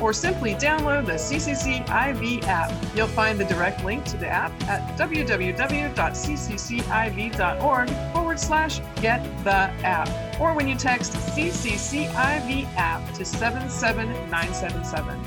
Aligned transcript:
or 0.00 0.12
simply 0.12 0.54
download 0.54 1.06
the 1.06 1.12
CCCIV 1.12 2.42
app. 2.44 2.72
You'll 2.96 3.08
find 3.08 3.38
the 3.38 3.44
direct 3.44 3.84
link 3.84 4.04
to 4.06 4.16
the 4.16 4.28
app 4.28 4.50
at 4.68 4.98
www.cccIV.org 4.98 7.90
forward 8.12 8.40
slash 8.40 8.80
get 9.00 9.22
the 9.44 9.70
app, 9.84 10.08
or 10.40 10.54
when 10.54 10.66
you 10.68 10.76
text 10.76 11.12
CCCIV 11.12 12.66
app 12.76 13.14
to 13.14 13.24
77977. 13.24 15.20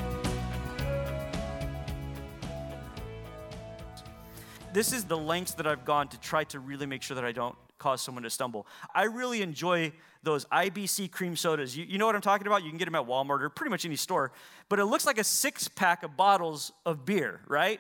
This 4.74 4.92
is 4.92 5.06
the 5.06 5.18
lengths 5.18 5.54
that 5.54 5.66
I've 5.66 5.86
gone 5.86 6.10
to 6.10 6.20
try 6.20 6.44
to 6.46 6.60
really 6.60 6.86
make 6.86 7.02
sure 7.02 7.16
that 7.16 7.24
I 7.24 7.32
don't 7.32 7.56
cause 7.78 8.02
someone 8.02 8.24
to 8.24 8.30
stumble. 8.30 8.68
I 8.94 9.04
really 9.04 9.42
enjoy 9.42 9.94
those 10.26 10.46
IBC 10.46 11.12
cream 11.12 11.36
sodas. 11.36 11.78
You, 11.78 11.86
you, 11.86 11.98
know 11.98 12.06
what 12.06 12.16
I'm 12.16 12.22
talking 12.22 12.48
about? 12.48 12.64
You 12.64 12.70
can 12.70 12.78
get 12.78 12.86
them 12.86 12.96
at 12.96 13.06
Walmart 13.06 13.42
or 13.42 13.50
pretty 13.50 13.70
much 13.70 13.86
any 13.86 13.96
store. 13.96 14.32
But 14.68 14.80
it 14.80 14.86
looks 14.86 15.06
like 15.06 15.18
a 15.18 15.24
six 15.24 15.68
pack 15.68 16.04
of 16.04 16.18
bottles 16.18 16.74
of 16.86 17.06
beer, 17.06 17.40
right? 17.48 17.80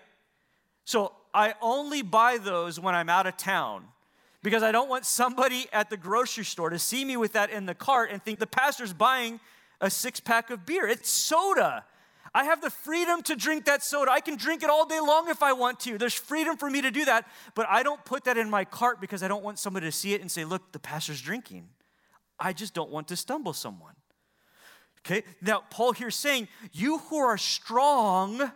So 0.85 1.11
I 1.33 1.55
only 1.61 2.01
buy 2.01 2.37
those 2.37 2.79
when 2.79 2.95
I'm 2.95 3.09
out 3.09 3.27
of 3.27 3.35
town 3.35 3.85
because 4.41 4.63
I 4.63 4.71
don't 4.71 4.87
want 4.87 5.05
somebody 5.05 5.65
at 5.73 5.89
the 5.89 5.97
grocery 5.97 6.45
store 6.45 6.69
to 6.69 6.79
see 6.79 7.03
me 7.03 7.17
with 7.17 7.33
that 7.33 7.49
in 7.49 7.65
the 7.65 7.75
cart 7.75 8.11
and 8.11 8.23
think 8.23 8.39
the 8.39 8.47
pastor's 8.47 8.93
buying 8.93 9.39
a 9.81 9.89
six 9.89 10.19
pack 10.19 10.51
of 10.51 10.65
beer. 10.65 10.87
It's 10.87 11.09
soda. 11.09 11.83
I 12.35 12.43
have 12.43 12.61
the 12.61 12.69
freedom 12.69 13.21
to 13.23 13.35
drink 13.35 13.65
that 13.65 13.81
soda. 13.81 14.11
I 14.11 14.19
can 14.19 14.35
drink 14.35 14.61
it 14.61 14.69
all 14.69 14.85
day 14.85 14.99
long 14.99 15.29
if 15.29 15.41
I 15.41 15.53
want 15.53 15.79
to. 15.81 15.97
There's 15.97 16.13
freedom 16.13 16.57
for 16.57 16.69
me 16.69 16.81
to 16.81 16.91
do 16.91 17.05
that, 17.05 17.27
but 17.55 17.65
I 17.69 17.81
don't 17.81 18.03
put 18.03 18.25
that 18.25 18.37
in 18.37 18.49
my 18.49 18.65
cart 18.65 18.99
because 18.99 19.23
I 19.23 19.29
don't 19.29 19.43
want 19.43 19.57
somebody 19.57 19.85
to 19.85 19.91
see 19.91 20.13
it 20.13 20.21
and 20.21 20.29
say, 20.29 20.43
look, 20.43 20.73
the 20.73 20.79
pastor's 20.79 21.21
drinking. 21.21 21.69
I 22.39 22.53
just 22.53 22.73
don't 22.73 22.91
want 22.91 23.07
to 23.09 23.15
stumble 23.15 23.53
someone. 23.53 23.93
Okay? 25.05 25.23
Now, 25.41 25.63
Paul 25.69 25.93
here's 25.93 26.15
saying, 26.15 26.47
you 26.71 26.97
who 26.97 27.17
are 27.17 27.37
strong, 27.37 28.51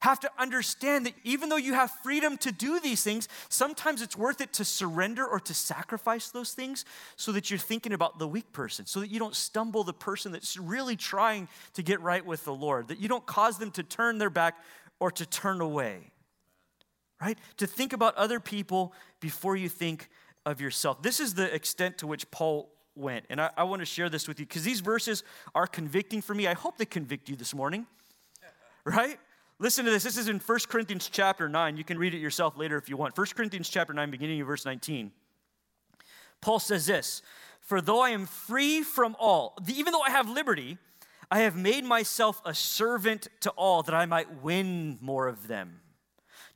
have 0.00 0.20
to 0.20 0.30
understand 0.38 1.06
that 1.06 1.14
even 1.24 1.48
though 1.48 1.56
you 1.56 1.74
have 1.74 1.90
freedom 2.02 2.36
to 2.38 2.52
do 2.52 2.78
these 2.78 3.02
things, 3.02 3.28
sometimes 3.48 4.00
it's 4.00 4.16
worth 4.16 4.40
it 4.40 4.52
to 4.54 4.64
surrender 4.64 5.26
or 5.26 5.40
to 5.40 5.52
sacrifice 5.52 6.30
those 6.30 6.52
things 6.52 6.84
so 7.16 7.32
that 7.32 7.50
you're 7.50 7.58
thinking 7.58 7.92
about 7.92 8.18
the 8.18 8.28
weak 8.28 8.52
person, 8.52 8.86
so 8.86 9.00
that 9.00 9.10
you 9.10 9.18
don't 9.18 9.34
stumble 9.34 9.82
the 9.82 9.92
person 9.92 10.30
that's 10.30 10.56
really 10.56 10.94
trying 10.94 11.48
to 11.74 11.82
get 11.82 12.00
right 12.00 12.24
with 12.24 12.44
the 12.44 12.54
Lord, 12.54 12.88
that 12.88 13.00
you 13.00 13.08
don't 13.08 13.26
cause 13.26 13.58
them 13.58 13.72
to 13.72 13.82
turn 13.82 14.18
their 14.18 14.30
back 14.30 14.56
or 15.00 15.10
to 15.10 15.26
turn 15.26 15.60
away. 15.60 16.12
Right? 17.20 17.38
To 17.56 17.66
think 17.66 17.92
about 17.92 18.14
other 18.14 18.38
people 18.38 18.92
before 19.18 19.56
you 19.56 19.68
think 19.68 20.08
of 20.46 20.60
yourself. 20.60 21.02
This 21.02 21.18
is 21.18 21.34
the 21.34 21.52
extent 21.52 21.98
to 21.98 22.06
which 22.06 22.30
Paul 22.30 22.70
went. 22.98 23.24
And 23.30 23.40
I, 23.40 23.50
I 23.56 23.64
want 23.64 23.80
to 23.80 23.86
share 23.86 24.08
this 24.08 24.26
with 24.28 24.40
you 24.40 24.46
because 24.46 24.64
these 24.64 24.80
verses 24.80 25.22
are 25.54 25.66
convicting 25.66 26.20
for 26.20 26.34
me. 26.34 26.46
I 26.46 26.54
hope 26.54 26.76
they 26.76 26.84
convict 26.84 27.28
you 27.28 27.36
this 27.36 27.54
morning. 27.54 27.86
Right? 28.84 29.18
Listen 29.58 29.84
to 29.84 29.90
this. 29.90 30.04
This 30.04 30.16
is 30.16 30.28
in 30.28 30.38
1 30.38 30.58
Corinthians 30.68 31.10
chapter 31.12 31.46
9. 31.46 31.76
You 31.76 31.84
can 31.84 31.98
read 31.98 32.14
it 32.14 32.18
yourself 32.18 32.56
later 32.56 32.78
if 32.78 32.88
you 32.88 32.96
want. 32.96 33.18
1 33.18 33.26
Corinthians 33.36 33.68
chapter 33.68 33.92
9, 33.92 34.10
beginning 34.10 34.40
of 34.40 34.46
verse 34.46 34.64
19. 34.64 35.10
Paul 36.40 36.58
says 36.58 36.86
this 36.86 37.22
For 37.60 37.80
though 37.80 38.00
I 38.00 38.10
am 38.10 38.24
free 38.24 38.82
from 38.82 39.16
all, 39.18 39.58
even 39.66 39.92
though 39.92 40.00
I 40.00 40.10
have 40.10 40.30
liberty, 40.30 40.78
I 41.30 41.40
have 41.40 41.56
made 41.56 41.84
myself 41.84 42.40
a 42.44 42.54
servant 42.54 43.28
to 43.40 43.50
all 43.50 43.82
that 43.82 43.94
I 43.94 44.06
might 44.06 44.42
win 44.42 44.96
more 45.02 45.26
of 45.28 45.48
them. 45.48 45.80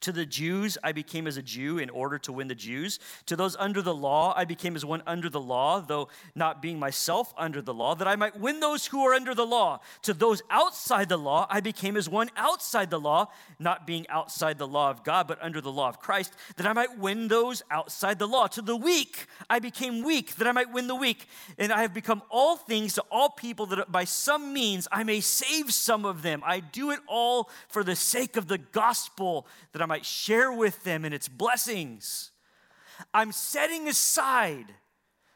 To 0.03 0.13
the 0.13 0.27
Jews, 0.27 0.77
I 0.83 0.93
became 0.93 1.27
as 1.27 1.37
a 1.37 1.43
Jew 1.43 1.79
in 1.79 1.89
order 1.89 2.19
to 2.19 2.33
win 2.33 2.49
the 2.49 2.55
Jews. 2.57 2.99
To 3.27 3.37
those 3.37 3.55
under 3.57 3.81
the 3.81 3.95
law, 3.95 4.35
I 4.37 4.45
became 4.45 4.75
as 4.75 4.85
one 4.85 5.03
under 5.07 5.29
the 5.29 5.41
law, 5.41 5.81
though 5.81 6.09
not 6.35 6.61
being 6.61 6.79
myself 6.79 7.33
under 7.37 7.63
the 7.63 7.73
law, 7.73 7.95
that 7.95 8.09
I 8.09 8.17
might 8.17 8.39
win 8.39 8.59
those 8.59 8.87
who 8.87 9.05
are 9.07 9.15
under 9.15 9.33
the 9.33 9.47
law. 9.47 9.81
To 10.03 10.13
those 10.13 10.43
outside 10.51 11.09
the 11.09 11.17
law, 11.17 11.47
I 11.49 11.61
became 11.61 11.97
as 11.97 12.09
one 12.09 12.31
outside 12.37 12.91
the 12.91 12.99
law, 12.99 13.29
not 13.61 13.87
being 13.87 14.05
outside 14.09 14.59
the 14.59 14.67
law 14.67 14.91
of 14.91 15.05
God, 15.05 15.29
but 15.29 15.41
under 15.41 15.61
the 15.61 15.71
law 15.71 15.89
of 15.89 16.01
Christ, 16.01 16.34
that 16.57 16.67
I 16.67 16.73
might 16.73 16.99
win 16.99 17.29
those 17.29 17.63
outside 17.71 18.19
the 18.19 18.27
law. 18.27 18.49
To 18.49 18.63
the 18.63 18.77
weak, 18.77 19.27
I 19.49 19.61
became 19.61 20.03
weak, 20.03 20.34
that 20.37 20.49
I 20.49 20.53
might 20.53 20.73
win 20.73 20.89
the 20.89 20.97
weak. 20.97 21.29
And 21.59 21.73
I 21.73 21.83
have 21.83 21.95
become 21.95 22.23
all 22.29 22.57
things 22.57 22.95
to 22.95 23.05
all 23.09 23.31
people, 23.31 23.67
that 23.67 23.93
by 23.93 24.03
some 24.03 24.53
means 24.53 24.89
I 24.91 25.05
may 25.05 25.21
save 25.21 25.73
some 25.73 26.05
of 26.05 26.23
them. 26.23 26.43
I 26.45 26.59
do 26.59 26.91
it 26.91 26.99
all 27.07 27.49
for 27.69 27.84
the 27.84 27.95
sake 27.95 28.37
of 28.37 28.49
the 28.49 28.59
gospel, 28.59 29.47
that 29.71 29.81
I 29.81 29.91
might 29.92 30.06
share 30.06 30.50
with 30.50 30.82
them 30.84 31.04
in 31.04 31.12
its 31.12 31.28
blessings. 31.28 32.30
I'm 33.12 33.30
setting 33.30 33.88
aside 33.88 34.72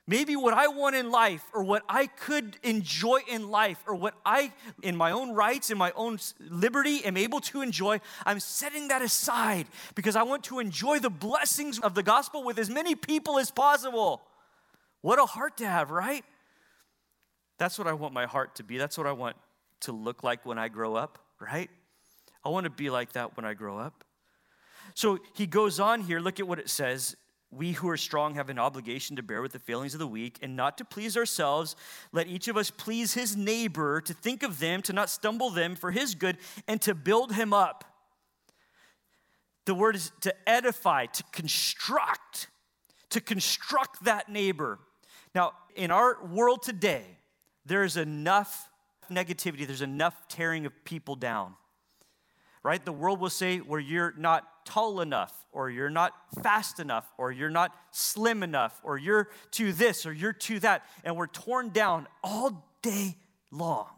maybe 0.07 0.35
what 0.35 0.55
I 0.55 0.69
want 0.69 0.97
in 0.97 1.11
life 1.11 1.45
or 1.53 1.63
what 1.63 1.83
I 1.91 2.07
could 2.07 2.57
enjoy 2.63 3.19
in 3.29 3.51
life 3.51 3.85
or 3.87 3.95
what 3.95 4.15
I, 4.25 4.55
in 4.83 4.97
my 4.97 5.11
own 5.11 5.35
rights, 5.35 5.69
in 5.69 5.77
my 5.77 5.93
own 5.95 6.19
liberty, 6.41 7.05
am 7.05 7.19
able 7.19 7.41
to 7.41 7.61
enjoy. 7.61 8.01
I'm 8.25 8.41
setting 8.41 8.89
that 8.89 9.03
aside 9.03 9.67
because 9.95 10.17
I 10.17 10.23
want 10.23 10.43
to 10.45 10.59
enjoy 10.59 11.01
the 11.01 11.11
blessings 11.11 11.79
of 11.79 11.95
the 11.95 12.03
gospel 12.03 12.43
with 12.43 12.59
as 12.59 12.71
many 12.71 12.95
people 12.95 13.39
as 13.39 13.51
possible. 13.51 14.23
What 15.03 15.19
a 15.19 15.27
heart 15.27 15.59
to 15.59 15.67
have, 15.67 15.91
right? 15.91 16.25
That's 17.59 17.79
what 17.79 17.87
I 17.87 17.93
want 17.93 18.15
my 18.15 18.25
heart 18.25 18.55
to 18.55 18.65
be. 18.65 18.79
That's 18.79 18.97
what 18.97 19.07
I 19.07 19.13
want 19.13 19.37
to 19.81 19.93
look 19.93 20.25
like 20.25 20.47
when 20.47 20.59
I 20.59 20.69
grow 20.69 20.95
up, 20.95 21.19
right? 21.39 21.69
I 22.43 22.49
want 22.49 22.65
to 22.65 22.71
be 22.71 22.89
like 22.89 23.13
that 23.13 23.37
when 23.37 23.45
I 23.45 23.53
grow 23.53 23.77
up. 23.77 24.06
So 24.97 25.19
he 25.35 25.47
goes 25.47 25.79
on 25.79 26.01
here, 26.01 26.21
look 26.21 26.41
at 26.41 26.49
what 26.49 26.59
it 26.59 26.71
says. 26.71 27.17
We 27.51 27.73
who 27.73 27.89
are 27.91 27.99
strong 27.99 28.35
have 28.37 28.49
an 28.49 28.59
obligation 28.59 29.15
to 29.17 29.23
bear 29.23 29.43
with 29.43 29.53
the 29.53 29.59
failings 29.59 29.93
of 29.93 30.01
the 30.01 30.07
weak 30.07 30.39
and 30.41 30.57
not 30.57 30.79
to 30.79 30.87
please 30.87 31.19
ourselves. 31.19 31.77
Let 32.13 32.29
each 32.29 32.49
of 32.49 32.57
us 32.57 32.71
please 32.71 33.13
his 33.13 33.37
neighbor, 33.37 34.01
to 34.01 34.15
think 34.15 34.43
of 34.43 34.59
them, 34.59 34.81
to 34.83 34.95
not 34.95 35.11
stumble 35.11 35.51
them 35.51 35.77
for 35.77 35.91
his 35.91 36.15
good, 36.15 36.39
and 36.67 36.81
to 36.81 36.95
build 36.95 37.35
him 37.35 37.53
up. 37.53 37.85
The 39.67 39.75
word 39.75 39.97
is 39.97 40.13
to 40.23 40.35
edify, 40.49 41.07
to 41.07 41.23
construct, 41.31 42.49
to 43.11 43.21
construct 43.21 44.05
that 44.05 44.31
neighbor. 44.31 44.79
Now, 45.35 45.53
in 45.75 45.91
our 45.91 46.25
world 46.25 46.63
today, 46.63 47.05
there 47.67 47.85
is 47.85 47.99
enough 47.99 48.71
negativity, 49.11 49.67
there's 49.67 49.83
enough 49.83 50.27
tearing 50.29 50.65
of 50.65 50.73
people 50.85 51.17
down. 51.17 51.55
Right? 52.63 52.83
The 52.83 52.93
world 52.93 53.21
will 53.21 53.29
say, 53.29 53.59
where 53.59 53.79
you're 53.79 54.15
not 54.17 54.49
tall 54.67 55.01
enough, 55.01 55.33
or 55.53 55.71
you're 55.71 55.89
not 55.89 56.13
fast 56.43 56.81
enough, 56.81 57.11
or 57.17 57.33
you're 57.33 57.49
not 57.49 57.75
slim 57.93 58.43
enough, 58.43 58.79
or 58.85 58.99
you're 58.99 59.31
too 59.51 59.73
this, 59.73 60.05
or 60.05 60.13
you're 60.13 60.35
too 60.35 60.59
that, 60.61 60.85
and 61.05 61.17
we're 61.17 61.27
torn 61.29 61.71
down 61.71 62.07
all 62.23 62.69
day 62.83 63.17
long. 63.51 63.89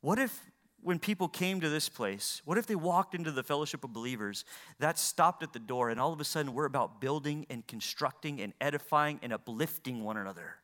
What 0.00 0.18
if, 0.18 0.50
when 0.82 0.98
people 0.98 1.28
came 1.28 1.60
to 1.60 1.68
this 1.68 1.88
place, 1.88 2.42
what 2.44 2.58
if 2.58 2.66
they 2.66 2.74
walked 2.74 3.14
into 3.14 3.30
the 3.30 3.42
fellowship 3.42 3.84
of 3.84 3.92
believers, 3.92 4.44
that 4.80 4.98
stopped 4.98 5.42
at 5.42 5.52
the 5.52 5.58
door, 5.58 5.90
and 5.90 6.00
all 6.00 6.12
of 6.12 6.20
a 6.20 6.24
sudden 6.24 6.54
we're 6.54 6.64
about 6.64 7.00
building 7.00 7.46
and 7.50 7.66
constructing 7.66 8.40
and 8.40 8.52
edifying 8.60 9.20
and 9.22 9.32
uplifting 9.32 10.02
one 10.02 10.16
another? 10.16 10.54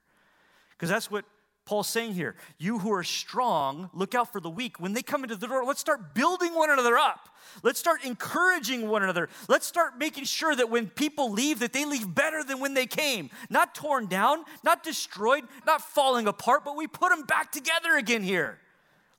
Because 0.70 0.88
that's 0.88 1.10
what 1.10 1.24
Paul's 1.64 1.88
saying 1.88 2.14
here, 2.14 2.34
you 2.58 2.80
who 2.80 2.92
are 2.92 3.04
strong, 3.04 3.88
look 3.94 4.14
out 4.14 4.32
for 4.32 4.40
the 4.40 4.50
weak. 4.50 4.80
When 4.80 4.94
they 4.94 5.02
come 5.02 5.22
into 5.22 5.36
the 5.36 5.46
door, 5.46 5.64
let's 5.64 5.80
start 5.80 6.12
building 6.12 6.54
one 6.54 6.70
another 6.70 6.96
up. 6.98 7.28
Let's 7.62 7.78
start 7.78 8.04
encouraging 8.04 8.88
one 8.88 9.02
another. 9.04 9.28
Let's 9.48 9.66
start 9.66 9.96
making 9.96 10.24
sure 10.24 10.56
that 10.56 10.70
when 10.70 10.88
people 10.88 11.30
leave 11.30 11.60
that 11.60 11.72
they 11.72 11.84
leave 11.84 12.12
better 12.12 12.42
than 12.42 12.58
when 12.58 12.74
they 12.74 12.86
came. 12.86 13.30
Not 13.48 13.74
torn 13.74 14.06
down, 14.06 14.44
not 14.64 14.82
destroyed, 14.82 15.44
not 15.64 15.82
falling 15.82 16.26
apart, 16.26 16.64
but 16.64 16.76
we 16.76 16.88
put 16.88 17.10
them 17.10 17.24
back 17.24 17.52
together 17.52 17.96
again 17.96 18.22
here. 18.22 18.58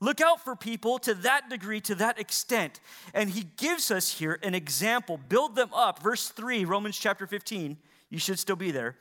Look 0.00 0.20
out 0.20 0.44
for 0.44 0.54
people 0.54 0.98
to 1.00 1.14
that 1.14 1.48
degree, 1.48 1.80
to 1.82 1.94
that 1.94 2.20
extent. 2.20 2.80
And 3.14 3.30
he 3.30 3.44
gives 3.56 3.90
us 3.90 4.18
here 4.18 4.38
an 4.42 4.54
example. 4.54 5.18
Build 5.30 5.56
them 5.56 5.70
up. 5.72 6.02
Verse 6.02 6.28
3, 6.28 6.66
Romans 6.66 6.98
chapter 6.98 7.26
15. 7.26 7.78
You 8.10 8.18
should 8.18 8.38
still 8.38 8.56
be 8.56 8.70
there. 8.70 8.96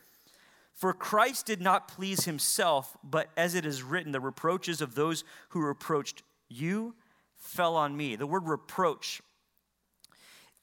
For 0.74 0.94
Christ 0.94 1.46
did 1.46 1.62
not 1.62 1.88
please 1.88 2.25
himself, 2.25 2.98
but 3.04 3.30
as 3.38 3.56
it 3.56 3.66
is 3.66 3.84
written, 3.84 4.12
the 4.12 4.20
reproaches 4.20 4.81
of 4.81 4.96
those 4.96 5.24
who 5.50 5.62
reproached 5.62 6.24
you 6.50 6.96
fell 7.36 7.75
on 7.75 7.96
me. 7.96 8.16
The 8.16 8.28
word 8.28 8.48
reproach, 8.48 9.22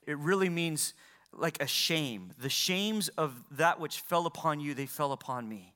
it 0.06 0.18
really 0.18 0.48
means 0.48 0.94
like 1.32 1.62
a 1.62 1.66
shame. 1.66 2.32
The 2.38 2.48
shames 2.48 3.08
of 3.10 3.42
that 3.52 3.78
which 3.78 4.00
fell 4.00 4.26
upon 4.26 4.60
you, 4.60 4.74
they 4.74 4.86
fell 4.86 5.12
upon 5.12 5.48
me. 5.48 5.74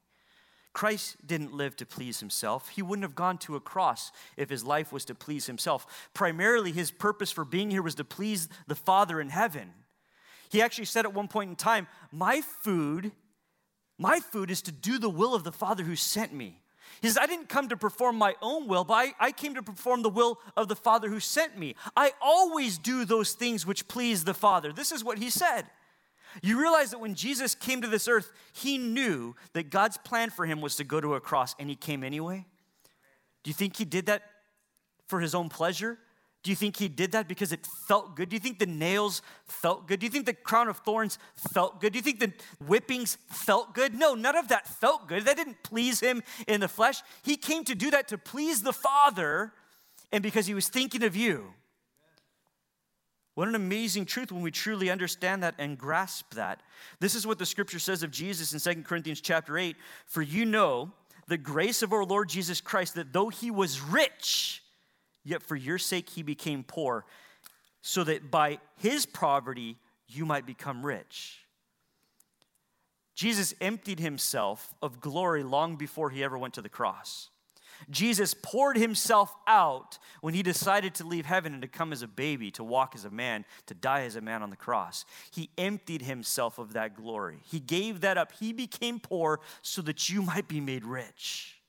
Christ 0.72 1.24
didn't 1.24 1.54
live 1.54 1.76
to 1.76 1.86
please 1.86 2.18
himself. 2.18 2.70
He 2.70 2.82
wouldn't 2.82 3.04
have 3.04 3.14
gone 3.14 3.38
to 3.38 3.54
a 3.54 3.60
cross 3.60 4.10
if 4.36 4.50
his 4.50 4.64
life 4.64 4.92
was 4.92 5.04
to 5.04 5.14
please 5.14 5.46
himself. 5.46 6.08
Primarily, 6.12 6.72
his 6.72 6.90
purpose 6.90 7.30
for 7.30 7.44
being 7.44 7.70
here 7.70 7.82
was 7.82 7.94
to 7.94 8.04
please 8.04 8.48
the 8.66 8.74
Father 8.74 9.20
in 9.20 9.28
heaven. 9.28 9.72
He 10.48 10.60
actually 10.60 10.86
said 10.86 11.04
at 11.04 11.14
one 11.14 11.28
point 11.28 11.50
in 11.50 11.56
time, 11.56 11.86
My 12.10 12.40
food, 12.40 13.12
my 13.98 14.20
food 14.20 14.50
is 14.50 14.62
to 14.62 14.72
do 14.72 14.98
the 14.98 15.10
will 15.10 15.34
of 15.34 15.44
the 15.44 15.52
Father 15.52 15.84
who 15.84 15.96
sent 15.96 16.32
me. 16.32 16.60
He 17.00 17.08
says, 17.08 17.18
I 17.18 17.26
didn't 17.26 17.48
come 17.48 17.68
to 17.68 17.76
perform 17.76 18.16
my 18.16 18.34
own 18.40 18.66
will, 18.66 18.84
but 18.84 18.94
I, 18.94 19.12
I, 19.18 19.32
came 19.32 19.54
to 19.54 19.62
perform 19.62 20.02
the 20.02 20.08
will 20.08 20.38
of 20.56 20.68
the 20.68 20.76
Father 20.76 21.08
who 21.08 21.20
sent 21.20 21.58
me. 21.58 21.74
I 21.96 22.12
always 22.20 22.78
do 22.78 23.04
those 23.04 23.32
things 23.32 23.66
which 23.66 23.88
please 23.88 24.24
the 24.24 24.34
Father. 24.34 24.72
This 24.72 24.92
is 24.92 25.04
what 25.04 25.18
he 25.18 25.28
said. 25.28 25.64
You 26.42 26.60
realize 26.60 26.90
that 26.90 27.00
when 27.00 27.14
Jesus 27.14 27.54
came 27.54 27.82
to 27.82 27.88
this 27.88 28.08
earth, 28.08 28.32
he 28.52 28.78
knew 28.78 29.34
that 29.52 29.70
God's 29.70 29.98
plan 29.98 30.30
for 30.30 30.46
him 30.46 30.60
was 30.60 30.76
to 30.76 30.84
go 30.84 31.00
to 31.00 31.14
a 31.14 31.20
cross, 31.20 31.54
and 31.58 31.68
he 31.68 31.76
came 31.76 32.02
anyway? 32.02 32.46
Do 33.42 33.50
you 33.50 33.54
think 33.54 33.76
he 33.76 33.84
did 33.84 34.06
that 34.06 34.22
for 35.06 35.20
his 35.20 35.34
own 35.34 35.48
pleasure? 35.48 35.98
Do 36.44 36.50
you 36.50 36.56
think 36.56 36.76
he 36.76 36.88
did 36.88 37.12
that 37.12 37.26
because 37.26 37.52
it 37.52 37.66
felt 37.66 38.16
good? 38.16 38.28
Do 38.28 38.36
you 38.36 38.40
think 38.40 38.58
the 38.58 38.66
nails 38.66 39.22
felt 39.46 39.88
good? 39.88 39.98
Do 39.98 40.06
you 40.06 40.10
think 40.10 40.26
the 40.26 40.34
crown 40.34 40.68
of 40.68 40.76
thorns 40.76 41.18
felt 41.34 41.80
good? 41.80 41.94
Do 41.94 41.98
you 41.98 42.02
think 42.02 42.20
the 42.20 42.34
whippings 42.62 43.16
felt 43.28 43.74
good? 43.74 43.94
No, 43.94 44.14
none 44.14 44.36
of 44.36 44.48
that 44.48 44.68
felt 44.68 45.08
good. 45.08 45.24
That 45.24 45.38
didn't 45.38 45.62
please 45.62 46.00
him 46.00 46.22
in 46.46 46.60
the 46.60 46.68
flesh. 46.68 47.00
He 47.22 47.38
came 47.38 47.64
to 47.64 47.74
do 47.74 47.90
that 47.92 48.08
to 48.08 48.18
please 48.18 48.60
the 48.60 48.74
Father 48.74 49.54
and 50.12 50.22
because 50.22 50.46
he 50.46 50.52
was 50.52 50.68
thinking 50.68 51.02
of 51.02 51.16
you. 51.16 51.54
What 53.34 53.48
an 53.48 53.54
amazing 53.54 54.04
truth 54.04 54.30
when 54.30 54.42
we 54.42 54.50
truly 54.50 54.90
understand 54.90 55.42
that 55.42 55.54
and 55.58 55.78
grasp 55.78 56.34
that. 56.34 56.62
This 57.00 57.14
is 57.14 57.26
what 57.26 57.38
the 57.38 57.46
scripture 57.46 57.78
says 57.78 58.02
of 58.02 58.10
Jesus 58.10 58.52
in 58.52 58.74
2 58.74 58.82
Corinthians 58.82 59.22
chapter 59.22 59.56
8. 59.56 59.76
For 60.04 60.20
you 60.20 60.44
know 60.44 60.92
the 61.26 61.38
grace 61.38 61.82
of 61.82 61.94
our 61.94 62.04
Lord 62.04 62.28
Jesus 62.28 62.60
Christ, 62.60 62.96
that 62.96 63.14
though 63.14 63.30
he 63.30 63.50
was 63.50 63.80
rich, 63.80 64.62
yet 65.24 65.42
for 65.42 65.56
your 65.56 65.78
sake 65.78 66.10
he 66.10 66.22
became 66.22 66.62
poor, 66.62 67.04
so 67.82 68.04
that 68.04 68.30
by 68.30 68.58
his 68.76 69.06
poverty 69.06 69.78
you 70.08 70.24
might 70.24 70.46
become 70.46 70.84
rich. 70.84 71.40
Jesus 73.14 73.54
emptied 73.60 74.00
himself 74.00 74.74
of 74.82 75.00
glory 75.00 75.42
long 75.42 75.76
before 75.76 76.10
he 76.10 76.24
ever 76.24 76.36
went 76.36 76.54
to 76.54 76.62
the 76.62 76.68
cross. 76.68 77.30
Jesus 77.90 78.34
poured 78.34 78.76
himself 78.76 79.34
out 79.46 79.98
when 80.20 80.34
he 80.34 80.42
decided 80.42 80.94
to 80.94 81.06
leave 81.06 81.26
heaven 81.26 81.52
and 81.52 81.62
to 81.62 81.68
come 81.68 81.92
as 81.92 82.02
a 82.02 82.08
baby, 82.08 82.50
to 82.52 82.64
walk 82.64 82.94
as 82.94 83.04
a 83.04 83.10
man, 83.10 83.44
to 83.66 83.74
die 83.74 84.02
as 84.02 84.16
a 84.16 84.20
man 84.20 84.42
on 84.42 84.50
the 84.50 84.56
cross. 84.56 85.04
He 85.30 85.50
emptied 85.58 86.02
himself 86.02 86.58
of 86.58 86.72
that 86.72 86.96
glory. 86.96 87.40
He 87.44 87.60
gave 87.60 88.00
that 88.00 88.16
up. 88.16 88.32
He 88.32 88.52
became 88.52 89.00
poor 89.00 89.40
so 89.62 89.82
that 89.82 90.08
you 90.08 90.22
might 90.22 90.48
be 90.48 90.60
made 90.60 90.84
rich. 90.84 91.60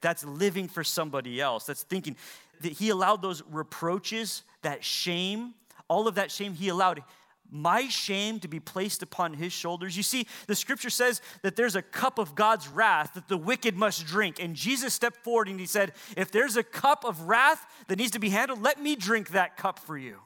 That's 0.00 0.24
living 0.24 0.68
for 0.68 0.84
somebody 0.84 1.40
else. 1.40 1.64
That's 1.64 1.82
thinking 1.82 2.16
that 2.60 2.72
he 2.72 2.90
allowed 2.90 3.22
those 3.22 3.42
reproaches, 3.50 4.42
that 4.62 4.84
shame, 4.84 5.54
all 5.88 6.06
of 6.06 6.14
that 6.16 6.30
shame, 6.30 6.54
he 6.54 6.68
allowed 6.68 7.02
my 7.50 7.88
shame 7.88 8.38
to 8.40 8.48
be 8.48 8.60
placed 8.60 9.02
upon 9.02 9.34
his 9.34 9.52
shoulders. 9.52 9.96
You 9.96 10.02
see, 10.02 10.26
the 10.46 10.54
scripture 10.54 10.90
says 10.90 11.20
that 11.42 11.56
there's 11.56 11.74
a 11.74 11.82
cup 11.82 12.18
of 12.18 12.34
God's 12.34 12.68
wrath 12.68 13.14
that 13.14 13.28
the 13.28 13.36
wicked 13.36 13.76
must 13.76 14.06
drink. 14.06 14.40
And 14.40 14.54
Jesus 14.54 14.94
stepped 14.94 15.24
forward 15.24 15.48
and 15.48 15.58
he 15.58 15.66
said, 15.66 15.92
If 16.16 16.30
there's 16.30 16.56
a 16.56 16.62
cup 16.62 17.04
of 17.04 17.22
wrath 17.22 17.66
that 17.88 17.98
needs 17.98 18.12
to 18.12 18.20
be 18.20 18.30
handled, 18.30 18.62
let 18.62 18.80
me 18.80 18.94
drink 18.94 19.30
that 19.30 19.56
cup 19.56 19.78
for 19.80 19.98
you. 19.98 20.18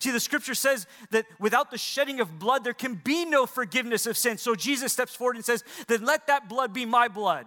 See, 0.00 0.10
the 0.10 0.20
scripture 0.20 0.54
says 0.54 0.86
that 1.10 1.24
without 1.38 1.70
the 1.70 1.78
shedding 1.78 2.20
of 2.20 2.38
blood, 2.38 2.62
there 2.62 2.74
can 2.74 2.94
be 2.94 3.24
no 3.24 3.46
forgiveness 3.46 4.06
of 4.06 4.18
sin. 4.18 4.36
So 4.36 4.54
Jesus 4.54 4.92
steps 4.92 5.14
forward 5.14 5.36
and 5.36 5.44
says, 5.44 5.64
Then 5.86 6.04
let 6.04 6.26
that 6.26 6.48
blood 6.48 6.74
be 6.74 6.84
my 6.84 7.08
blood. 7.08 7.46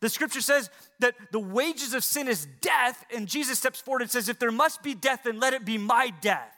The 0.00 0.08
scripture 0.08 0.40
says 0.40 0.70
that 1.00 1.14
the 1.32 1.40
wages 1.40 1.94
of 1.94 2.04
sin 2.04 2.28
is 2.28 2.46
death, 2.60 3.04
and 3.14 3.26
Jesus 3.26 3.58
steps 3.58 3.80
forward 3.80 4.02
and 4.02 4.10
says, 4.10 4.28
If 4.28 4.38
there 4.38 4.52
must 4.52 4.82
be 4.82 4.94
death, 4.94 5.22
then 5.24 5.40
let 5.40 5.54
it 5.54 5.64
be 5.64 5.78
my 5.78 6.12
death. 6.20 6.54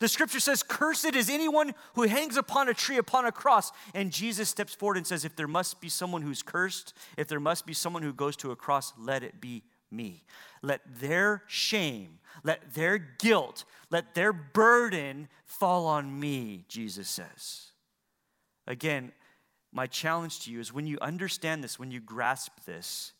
The 0.00 0.08
scripture 0.08 0.40
says, 0.40 0.62
Cursed 0.62 1.14
is 1.14 1.30
anyone 1.30 1.74
who 1.94 2.02
hangs 2.02 2.36
upon 2.36 2.68
a 2.68 2.74
tree, 2.74 2.98
upon 2.98 3.26
a 3.26 3.32
cross. 3.32 3.70
And 3.94 4.10
Jesus 4.10 4.48
steps 4.48 4.74
forward 4.74 4.96
and 4.96 5.06
says, 5.06 5.24
If 5.24 5.36
there 5.36 5.48
must 5.48 5.80
be 5.80 5.88
someone 5.88 6.22
who's 6.22 6.42
cursed, 6.42 6.94
if 7.16 7.28
there 7.28 7.40
must 7.40 7.66
be 7.66 7.74
someone 7.74 8.02
who 8.02 8.12
goes 8.12 8.36
to 8.36 8.50
a 8.50 8.56
cross, 8.56 8.92
let 8.98 9.22
it 9.22 9.40
be 9.40 9.62
me. 9.90 10.24
Let 10.62 10.80
their 11.00 11.42
shame, 11.46 12.18
let 12.42 12.74
their 12.74 12.98
guilt, 12.98 13.64
let 13.90 14.14
their 14.14 14.32
burden 14.32 15.28
fall 15.46 15.86
on 15.86 16.18
me, 16.18 16.64
Jesus 16.68 17.08
says. 17.08 17.70
Again, 18.66 19.12
my 19.74 19.86
challenge 19.88 20.40
to 20.44 20.52
you 20.52 20.60
is 20.60 20.72
when 20.72 20.86
you 20.86 20.98
understand 21.02 21.62
this, 21.62 21.78
when 21.78 21.90
you 21.90 22.00
grasp 22.00 22.52
this, 22.64 23.12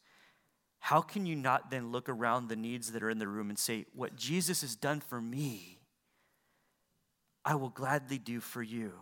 how 0.79 1.01
can 1.01 1.27
you 1.27 1.35
not 1.35 1.71
then 1.71 1.91
look 1.91 2.09
around 2.09 2.49
the 2.49 2.57
needs 2.57 2.93
that 2.93 3.03
are 3.03 3.11
in 3.11 3.19
the 3.19 3.27
room 3.27 3.51
and 3.51 3.59
say, 3.59 3.87
What 3.95 4.17
Jesus 4.17 4.61
has 4.61 4.77
done 4.77 5.01
for 5.01 5.21
me? 5.21 5.81
I 7.45 7.57
will 7.57 7.71
gladly 7.71 8.19
do 8.19 8.41
for 8.41 8.63
you. 8.63 8.93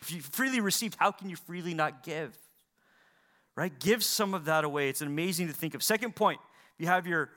If 0.00 0.12
you 0.12 0.20
freely 0.20 0.60
received, 0.60 0.96
how 0.98 1.12
can 1.12 1.30
you 1.30 1.36
freely 1.36 1.74
not 1.74 2.02
give? 2.02 2.36
Right? 3.54 3.78
Give 3.78 4.04
some 4.04 4.34
of 4.34 4.44
that 4.46 4.64
away. 4.64 4.88
It's 4.88 5.00
amazing 5.00 5.46
to 5.46 5.54
think 5.54 5.74
of. 5.74 5.82
Second 5.82 6.14
point, 6.14 6.40
if 6.74 6.80
you 6.80 6.86
have 6.88 7.06
your 7.06 7.30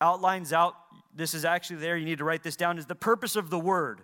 outlines 0.00 0.52
out, 0.52 0.74
this 1.14 1.32
is 1.32 1.44
actually 1.44 1.76
there. 1.76 1.96
You 1.96 2.04
need 2.04 2.18
to 2.18 2.24
write 2.24 2.42
this 2.42 2.56
down. 2.56 2.78
Is 2.78 2.86
the 2.86 2.94
purpose 2.94 3.36
of 3.36 3.48
the 3.48 3.58
word. 3.58 4.02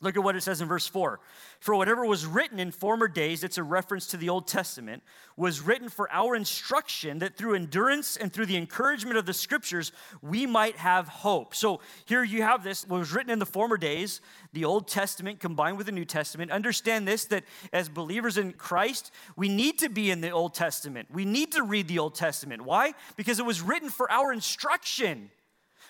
Look 0.00 0.16
at 0.16 0.22
what 0.22 0.36
it 0.36 0.42
says 0.42 0.60
in 0.60 0.68
verse 0.68 0.86
4. 0.86 1.18
For 1.60 1.74
whatever 1.74 2.04
was 2.04 2.26
written 2.26 2.58
in 2.58 2.72
former 2.72 3.08
days, 3.08 3.42
it's 3.42 3.56
a 3.56 3.62
reference 3.62 4.06
to 4.08 4.16
the 4.16 4.28
Old 4.28 4.46
Testament, 4.46 5.02
was 5.36 5.60
written 5.60 5.88
for 5.88 6.12
our 6.12 6.34
instruction 6.34 7.20
that 7.20 7.36
through 7.36 7.54
endurance 7.54 8.16
and 8.16 8.30
through 8.30 8.46
the 8.46 8.56
encouragement 8.56 9.16
of 9.16 9.24
the 9.24 9.32
scriptures, 9.32 9.92
we 10.20 10.46
might 10.46 10.76
have 10.76 11.08
hope. 11.08 11.54
So 11.54 11.80
here 12.04 12.22
you 12.22 12.42
have 12.42 12.64
this, 12.64 12.86
what 12.86 12.98
was 12.98 13.12
written 13.12 13.30
in 13.30 13.38
the 13.38 13.46
former 13.46 13.78
days, 13.78 14.20
the 14.52 14.64
Old 14.64 14.88
Testament 14.88 15.40
combined 15.40 15.78
with 15.78 15.86
the 15.86 15.92
New 15.92 16.04
Testament. 16.04 16.50
Understand 16.50 17.08
this 17.08 17.24
that 17.26 17.44
as 17.72 17.88
believers 17.88 18.36
in 18.36 18.52
Christ, 18.52 19.10
we 19.36 19.48
need 19.48 19.78
to 19.78 19.88
be 19.88 20.10
in 20.10 20.20
the 20.20 20.30
Old 20.30 20.54
Testament. 20.54 21.08
We 21.10 21.24
need 21.24 21.52
to 21.52 21.62
read 21.62 21.88
the 21.88 22.00
Old 22.00 22.14
Testament. 22.14 22.62
Why? 22.62 22.92
Because 23.16 23.38
it 23.38 23.46
was 23.46 23.62
written 23.62 23.88
for 23.88 24.10
our 24.10 24.32
instruction. 24.32 25.30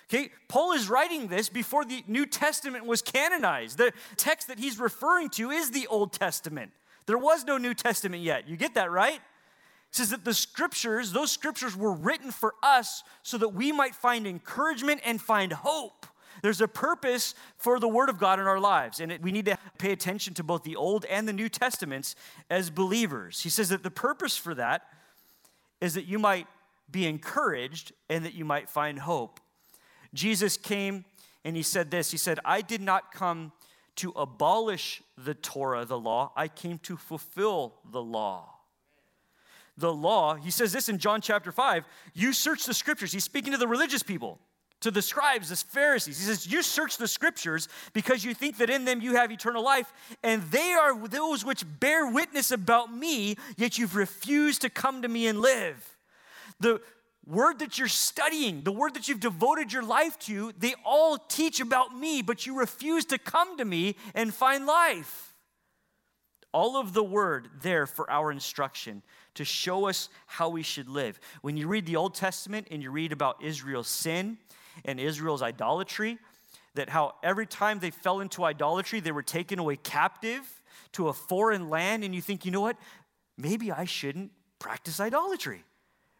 Okay, 0.07 0.29
Paul 0.47 0.73
is 0.73 0.87
writing 0.87 1.27
this 1.27 1.49
before 1.49 1.83
the 1.83 2.03
New 2.07 2.25
Testament 2.25 2.85
was 2.85 3.01
canonized. 3.01 3.77
The 3.77 3.91
text 4.17 4.47
that 4.49 4.59
he's 4.59 4.79
referring 4.79 5.29
to 5.31 5.49
is 5.49 5.71
the 5.71 5.87
Old 5.87 6.13
Testament. 6.13 6.71
There 7.07 7.17
was 7.17 7.43
no 7.43 7.57
New 7.57 7.73
Testament 7.73 8.21
yet. 8.21 8.47
You 8.47 8.55
get 8.55 8.75
that, 8.75 8.91
right? 8.91 9.15
It 9.15 9.95
says 9.95 10.11
that 10.11 10.23
the 10.23 10.33
scriptures, 10.33 11.11
those 11.11 11.31
scriptures 11.31 11.75
were 11.75 11.93
written 11.93 12.31
for 12.31 12.53
us 12.61 13.03
so 13.23 13.37
that 13.39 13.49
we 13.49 13.71
might 13.71 13.95
find 13.95 14.27
encouragement 14.27 15.01
and 15.05 15.19
find 15.19 15.53
hope. 15.53 16.05
There's 16.41 16.61
a 16.61 16.67
purpose 16.67 17.33
for 17.57 17.79
the 17.79 17.87
Word 17.87 18.09
of 18.09 18.19
God 18.19 18.39
in 18.39 18.45
our 18.45 18.59
lives, 18.59 18.99
and 18.99 19.17
we 19.21 19.31
need 19.31 19.45
to 19.45 19.57
pay 19.79 19.91
attention 19.91 20.33
to 20.35 20.43
both 20.43 20.63
the 20.63 20.75
Old 20.75 21.05
and 21.05 21.27
the 21.27 21.33
New 21.33 21.49
Testaments 21.49 22.15
as 22.49 22.69
believers. 22.69 23.41
He 23.41 23.49
says 23.49 23.69
that 23.69 23.81
the 23.81 23.91
purpose 23.91 24.37
for 24.37 24.53
that 24.53 24.83
is 25.81 25.95
that 25.95 26.05
you 26.05 26.19
might 26.19 26.47
be 26.91 27.07
encouraged 27.07 27.93
and 28.09 28.23
that 28.25 28.33
you 28.33 28.45
might 28.45 28.69
find 28.69 28.99
hope. 28.99 29.39
Jesus 30.15 30.57
came 30.57 31.05
and 31.43 31.55
he 31.55 31.63
said 31.63 31.91
this 31.91 32.11
He 32.11 32.17
said, 32.17 32.39
I 32.43 32.61
did 32.61 32.81
not 32.81 33.11
come 33.11 33.51
to 33.97 34.11
abolish 34.11 35.01
the 35.17 35.33
Torah, 35.33 35.85
the 35.85 35.99
law, 35.99 36.31
I 36.35 36.47
came 36.47 36.79
to 36.79 36.97
fulfill 36.97 37.75
the 37.91 38.01
law. 38.01 38.49
The 39.77 39.93
law, 39.93 40.35
he 40.35 40.51
says 40.51 40.71
this 40.71 40.87
in 40.87 40.99
John 40.99 41.21
chapter 41.21 41.51
5 41.51 41.83
you 42.13 42.33
search 42.33 42.65
the 42.65 42.73
scriptures. 42.73 43.11
He's 43.11 43.23
speaking 43.23 43.51
to 43.51 43.57
the 43.57 43.67
religious 43.67 44.03
people, 44.03 44.39
to 44.81 44.91
the 44.91 45.01
scribes, 45.01 45.49
the 45.49 45.55
Pharisees. 45.55 46.17
He 46.17 46.25
says, 46.25 46.47
You 46.47 46.61
search 46.61 46.97
the 46.97 47.07
scriptures 47.07 47.67
because 47.93 48.23
you 48.23 48.33
think 48.33 48.57
that 48.57 48.69
in 48.69 48.85
them 48.85 49.01
you 49.01 49.15
have 49.15 49.31
eternal 49.31 49.63
life, 49.63 49.91
and 50.23 50.43
they 50.43 50.71
are 50.73 50.97
those 51.07 51.43
which 51.43 51.65
bear 51.79 52.09
witness 52.09 52.51
about 52.51 52.93
me, 52.93 53.35
yet 53.57 53.77
you've 53.77 53.95
refused 53.95 54.61
to 54.61 54.69
come 54.69 55.01
to 55.01 55.07
me 55.07 55.27
and 55.27 55.41
live. 55.41 55.97
The 56.59 56.81
word 57.27 57.59
that 57.59 57.77
you're 57.77 57.87
studying, 57.87 58.61
the 58.61 58.71
word 58.71 58.93
that 58.95 59.07
you've 59.07 59.19
devoted 59.19 59.73
your 59.73 59.83
life 59.83 60.17
to, 60.19 60.53
they 60.57 60.75
all 60.85 61.17
teach 61.17 61.59
about 61.59 61.97
me, 61.97 62.21
but 62.21 62.45
you 62.45 62.59
refuse 62.59 63.05
to 63.05 63.17
come 63.17 63.57
to 63.57 63.65
me 63.65 63.95
and 64.13 64.33
find 64.33 64.65
life. 64.65 65.33
All 66.53 66.77
of 66.77 66.93
the 66.93 67.03
word 67.03 67.49
there 67.61 67.85
for 67.85 68.09
our 68.09 68.31
instruction 68.31 69.01
to 69.33 69.43
show 69.43 69.87
us 69.87 70.09
how 70.25 70.49
we 70.49 70.63
should 70.63 70.87
live. 70.87 71.19
When 71.41 71.57
you 71.57 71.67
read 71.67 71.85
the 71.85 71.97
Old 71.97 72.15
Testament 72.15 72.67
and 72.71 72.81
you 72.81 72.91
read 72.91 73.11
about 73.11 73.43
Israel's 73.43 73.87
sin 73.87 74.37
and 74.85 74.99
Israel's 74.99 75.41
idolatry, 75.41 76.17
that 76.75 76.89
how 76.89 77.15
every 77.23 77.45
time 77.45 77.79
they 77.79 77.91
fell 77.91 78.19
into 78.21 78.43
idolatry, 78.43 78.99
they 78.99 79.11
were 79.11 79.23
taken 79.23 79.59
away 79.59 79.77
captive 79.77 80.61
to 80.93 81.09
a 81.09 81.13
foreign 81.13 81.69
land, 81.69 82.03
and 82.03 82.15
you 82.15 82.21
think, 82.21 82.45
you 82.45 82.51
know 82.51 82.61
what? 82.61 82.77
Maybe 83.37 83.71
I 83.71 83.85
shouldn't 83.85 84.31
practice 84.59 84.99
idolatry. 84.99 85.63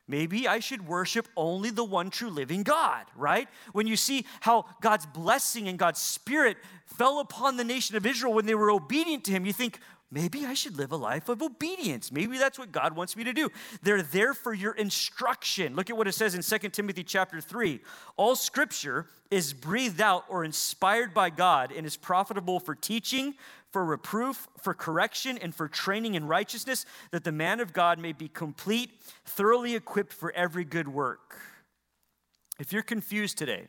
Maybe 0.07 0.47
I 0.47 0.59
should 0.59 0.87
worship 0.87 1.27
only 1.35 1.71
the 1.71 1.83
one 1.83 2.11
true 2.11 2.29
living 2.29 2.61
God, 2.61 3.05
right? 3.15 3.47
When 3.73 3.87
you 3.87 3.95
see 3.95 4.25
how 4.41 4.65
God's 4.79 5.05
blessing 5.07 5.67
and 5.67 5.79
God's 5.79 5.99
spirit 5.99 6.57
fell 6.85 7.19
upon 7.19 7.57
the 7.57 7.63
nation 7.63 7.95
of 7.95 8.05
Israel 8.05 8.33
when 8.33 8.45
they 8.45 8.53
were 8.53 8.69
obedient 8.69 9.23
to 9.25 9.31
Him, 9.31 9.45
you 9.45 9.53
think, 9.53 9.79
maybe 10.15 10.45
I 10.45 10.53
should 10.53 10.77
live 10.77 10.93
a 10.93 10.95
life 10.95 11.27
of 11.27 11.41
obedience. 11.41 12.09
Maybe 12.09 12.37
that's 12.37 12.57
what 12.57 12.71
God 12.71 12.95
wants 12.95 13.17
me 13.17 13.25
to 13.25 13.33
do. 13.33 13.49
They're 13.83 14.01
there 14.01 14.33
for 14.33 14.53
your 14.53 14.71
instruction. 14.71 15.75
Look 15.75 15.89
at 15.89 15.97
what 15.97 16.07
it 16.07 16.13
says 16.13 16.35
in 16.35 16.41
2 16.41 16.69
Timothy 16.69 17.03
chapter 17.03 17.41
3. 17.41 17.81
All 18.15 18.37
scripture 18.37 19.07
is 19.29 19.51
breathed 19.51 19.99
out 19.99 20.23
or 20.29 20.45
inspired 20.45 21.13
by 21.13 21.29
God 21.29 21.73
and 21.75 21.85
is 21.85 21.97
profitable 21.97 22.61
for 22.61 22.75
teaching, 22.75 23.33
for 23.71 23.83
reproof, 23.83 24.47
for 24.61 24.73
correction, 24.73 25.37
and 25.37 25.53
for 25.53 25.67
training 25.67 26.15
in 26.15 26.25
righteousness, 26.25 26.85
that 27.11 27.25
the 27.25 27.33
man 27.33 27.59
of 27.59 27.73
God 27.73 27.99
may 27.99 28.13
be 28.13 28.29
complete, 28.29 28.91
thoroughly 29.25 29.75
equipped 29.75 30.13
for 30.13 30.31
every 30.31 30.63
good 30.63 30.87
work. 30.87 31.35
If 32.57 32.71
you're 32.71 32.83
confused 32.83 33.37
today, 33.37 33.67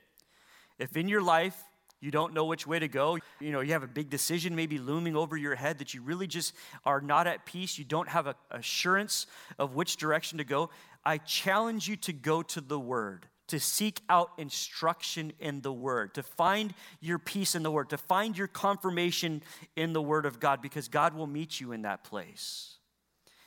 if 0.79 0.97
in 0.97 1.09
your 1.09 1.23
life 1.23 1.65
you 2.07 2.13
don't 2.13 2.33
know 2.33 2.45
which 2.45 2.67
way 2.67 2.79
to 2.79 2.89
go, 2.89 3.19
you 3.41 3.53
know, 3.53 3.61
you 3.61 3.73
have 3.73 3.83
a 3.83 3.89
big 3.89 4.09
decision 4.09 4.55
maybe 4.55 4.79
looming 4.79 5.17
over 5.17 5.37
your 5.37 5.57
head 5.57 5.79
that 5.79 5.93
you 5.93 6.01
really 6.01 6.27
just 6.27 6.55
are 6.85 7.01
not 7.01 7.27
at 7.27 7.45
peace, 7.45 7.79
you 7.79 7.85
don't 7.85 8.09
have 8.09 8.27
a 8.27 8.37
assurance 8.51 9.27
of 9.59 9.75
which 9.75 9.97
direction 9.97 10.39
to 10.39 10.45
go, 10.45 10.71
I 11.05 11.19
challenge 11.19 11.89
you 11.89 11.97
to 11.97 12.13
go 12.13 12.43
to 12.43 12.61
the 12.61 12.79
Word 12.79 13.27
to 13.49 13.61
seek 13.61 14.01
out 14.09 14.31
instruction 14.39 15.33
in 15.39 15.61
the 15.61 15.73
Word, 15.73 16.15
to 16.15 16.23
find 16.23 16.75
your 17.01 17.19
peace 17.19 17.55
in 17.55 17.63
the 17.63 17.71
Word, 17.71 17.91
to 17.91 17.99
find 17.99 18.37
your 18.37 18.49
confirmation 18.49 19.43
in 19.77 19.93
the 19.93 20.03
Word 20.03 20.27
of 20.27 20.41
God, 20.41 20.61
because 20.61 20.89
God 20.89 21.15
will 21.15 21.29
meet 21.29 21.61
you 21.61 21.73
in 21.73 21.83
that 21.83 22.03
place. 22.03 22.75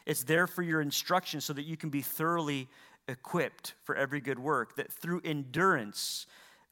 It's 0.05 0.23
there 0.23 0.47
for 0.47 0.63
your 0.63 0.81
instruction 0.81 1.41
so 1.41 1.53
that 1.53 1.63
you 1.63 1.77
can 1.77 1.89
be 1.89 2.01
thoroughly 2.01 2.67
equipped 3.07 3.73
for 3.83 3.95
every 3.95 4.21
good 4.21 4.39
work, 4.39 4.75
that 4.77 4.91
through 4.91 5.21
endurance, 5.25 6.25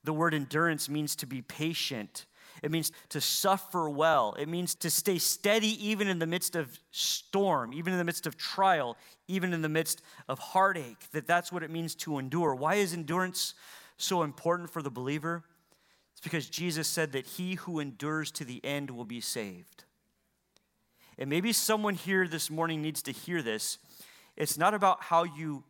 the 0.07 0.13
word 0.13 0.33
endurance 0.33 0.89
means 0.89 1.15
to 1.17 1.27
be 1.27 1.43
patient 1.43 2.25
it 2.63 2.71
means 2.71 2.91
to 3.09 3.21
suffer 3.21 3.89
well. 3.89 4.35
It 4.37 4.47
means 4.47 4.75
to 4.75 4.89
stay 4.89 5.17
steady 5.19 5.87
even 5.87 6.07
in 6.07 6.19
the 6.19 6.27
midst 6.27 6.55
of 6.55 6.79
storm, 6.91 7.73
even 7.73 7.93
in 7.93 7.99
the 7.99 8.05
midst 8.05 8.25
of 8.25 8.37
trial, 8.37 8.97
even 9.27 9.53
in 9.53 9.61
the 9.61 9.69
midst 9.69 10.01
of 10.27 10.39
heartache. 10.39 11.09
That 11.11 11.27
that's 11.27 11.51
what 11.51 11.63
it 11.63 11.69
means 11.69 11.95
to 11.95 12.19
endure. 12.19 12.55
Why 12.55 12.75
is 12.75 12.93
endurance 12.93 13.53
so 13.97 14.23
important 14.23 14.69
for 14.69 14.81
the 14.81 14.89
believer? 14.89 15.43
It's 16.13 16.21
because 16.21 16.49
Jesus 16.49 16.87
said 16.87 17.11
that 17.11 17.27
he 17.27 17.55
who 17.55 17.79
endures 17.79 18.31
to 18.31 18.45
the 18.45 18.63
end 18.65 18.89
will 18.89 19.05
be 19.05 19.21
saved. 19.21 19.83
And 21.19 21.29
maybe 21.29 21.53
someone 21.53 21.95
here 21.95 22.27
this 22.27 22.49
morning 22.49 22.81
needs 22.81 23.01
to 23.03 23.11
hear 23.11 23.41
this. 23.41 23.77
It's 24.35 24.57
not 24.57 24.73
about 24.73 25.03
how 25.03 25.23
you 25.23 25.63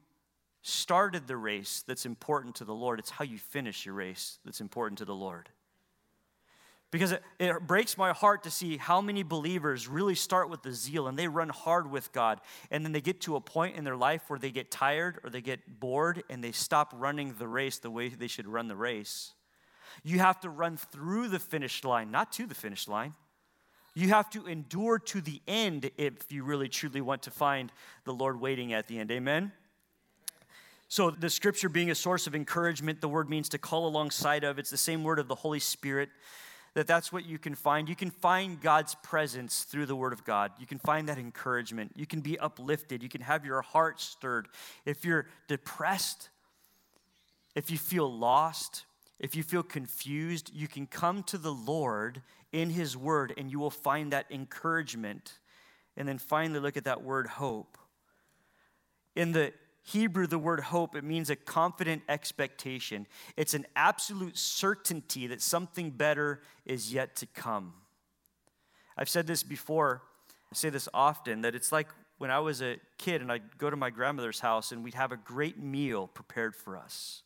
started 0.67 1.27
the 1.27 1.37
race 1.37 1.83
that's 1.87 2.05
important 2.05 2.55
to 2.55 2.65
the 2.65 2.73
Lord, 2.73 2.99
it's 2.99 3.09
how 3.09 3.23
you 3.23 3.37
finish 3.37 3.85
your 3.85 3.95
race 3.95 4.39
that's 4.43 4.59
important 4.59 4.97
to 4.97 5.05
the 5.05 5.15
Lord. 5.15 5.49
Because 6.91 7.11
it, 7.11 7.23
it, 7.39 7.67
breaks 7.67 7.97
my 7.97 8.13
heart 8.13 8.43
to 8.43 8.51
see 8.51 8.77
how 8.77 9.01
many 9.01 9.23
believers 9.23 9.87
really 9.87 10.15
start 10.15 10.49
with 10.49 10.63
the 10.63 10.71
zeal 10.71 11.07
and 11.07 11.17
they 11.17 11.27
run 11.27 11.49
hard 11.49 11.89
with 11.89 12.11
God. 12.13 12.39
And 12.71 12.85
then 12.85 12.93
they 12.93 13.01
get 13.01 13.21
to 13.21 13.35
a 13.35 13.41
point 13.41 13.75
in 13.75 13.83
their 13.83 13.95
life 13.95 14.23
where 14.27 14.39
they 14.39 14.51
get 14.51 14.71
tired 14.71 15.19
or 15.23 15.29
they 15.29 15.41
get 15.41 15.79
bored 15.79 16.23
and 16.29 16.43
they 16.43 16.53
stop 16.53 16.93
running 16.95 17.35
the 17.37 17.47
race 17.47 17.77
the 17.77 17.91
way 17.91 18.09
they 18.09 18.27
should 18.27 18.47
run 18.47 18.67
the 18.67 18.75
race. 18.75 19.33
You 20.03 20.19
have 20.19 20.39
to 20.41 20.49
run 20.49 20.77
through 20.77 21.27
the 21.27 21.39
finish 21.39 21.83
line, 21.83 22.09
not 22.11 22.31
to 22.33 22.45
the 22.45 22.55
finish 22.55 22.87
line. 22.87 23.13
You 23.93 24.09
have 24.09 24.29
to 24.31 24.45
endure 24.47 24.99
to 24.99 25.21
the 25.21 25.41
end 25.47 25.91
if 25.97 26.31
you 26.31 26.43
really 26.43 26.69
truly 26.69 27.01
want 27.01 27.23
to 27.23 27.31
find 27.31 27.71
the 28.05 28.13
Lord 28.13 28.39
waiting 28.39 28.71
at 28.71 28.87
the 28.87 28.99
end. 28.99 29.11
Amen? 29.11 29.51
So, 30.89 31.11
the 31.11 31.29
scripture 31.29 31.67
being 31.67 31.91
a 31.91 31.95
source 31.95 32.27
of 32.27 32.35
encouragement, 32.35 33.01
the 33.01 33.09
word 33.09 33.29
means 33.29 33.49
to 33.49 33.57
call 33.57 33.87
alongside 33.87 34.43
of. 34.43 34.57
It's 34.57 34.69
the 34.69 34.77
same 34.77 35.03
word 35.03 35.19
of 35.19 35.27
the 35.27 35.35
Holy 35.35 35.59
Spirit 35.59 36.09
that 36.77 36.85
that's 36.85 37.11
what 37.11 37.25
you 37.25 37.39
can 37.39 37.55
find. 37.55 37.89
You 37.89 37.95
can 37.95 38.11
find 38.11 38.61
God's 38.61 38.93
presence 39.01 39.63
through 39.63 39.87
the 39.87 39.95
Word 39.95 40.13
of 40.13 40.23
God. 40.23 40.51
You 40.59 40.67
can 40.67 40.77
find 40.77 41.09
that 41.09 41.17
encouragement. 41.17 41.91
You 41.95 42.05
can 42.05 42.21
be 42.21 42.37
uplifted. 42.37 43.01
You 43.01 43.09
can 43.09 43.21
have 43.21 43.43
your 43.43 43.63
heart 43.63 43.99
stirred. 43.99 44.47
If 44.85 45.03
you're 45.03 45.25
depressed, 45.47 46.29
if 47.55 47.71
you 47.71 47.79
feel 47.79 48.15
lost, 48.15 48.85
if 49.17 49.35
you 49.35 49.41
feel 49.41 49.63
confused, 49.63 50.51
you 50.53 50.67
can 50.67 50.85
come 50.85 51.23
to 51.23 51.39
the 51.39 51.51
Lord 51.51 52.21
in 52.51 52.69
His 52.69 52.95
Word 52.95 53.33
and 53.37 53.51
you 53.51 53.57
will 53.57 53.71
find 53.71 54.13
that 54.13 54.27
encouragement. 54.29 55.39
And 55.97 56.07
then 56.07 56.19
finally, 56.19 56.59
look 56.59 56.77
at 56.77 56.83
that 56.83 57.01
word 57.01 57.25
hope. 57.25 57.79
In 59.15 59.31
the 59.31 59.51
Hebrew, 59.87 60.27
the 60.27 60.37
word 60.37 60.59
hope, 60.59 60.97
it 60.97 61.05
means 61.05 61.29
a 61.29 61.35
confident 61.37 62.01
expectation. 62.09 63.07
It's 63.37 63.53
an 63.53 63.65
absolute 63.73 64.37
certainty 64.37 65.27
that 65.27 65.41
something 65.41 65.91
better 65.91 66.41
is 66.65 66.93
yet 66.93 67.15
to 67.17 67.25
come. 67.25 67.71
I've 68.97 69.07
said 69.07 69.27
this 69.27 69.43
before, 69.43 70.01
I 70.51 70.55
say 70.55 70.69
this 70.69 70.89
often, 70.93 71.39
that 71.43 71.55
it's 71.55 71.71
like 71.71 71.87
when 72.17 72.29
I 72.29 72.39
was 72.39 72.61
a 72.61 72.81
kid 72.97 73.21
and 73.21 73.31
I'd 73.31 73.57
go 73.57 73.69
to 73.69 73.77
my 73.77 73.89
grandmother's 73.89 74.41
house 74.41 74.73
and 74.73 74.83
we'd 74.83 74.93
have 74.95 75.13
a 75.13 75.17
great 75.17 75.57
meal 75.57 76.07
prepared 76.07 76.53
for 76.53 76.75
us. 76.75 77.21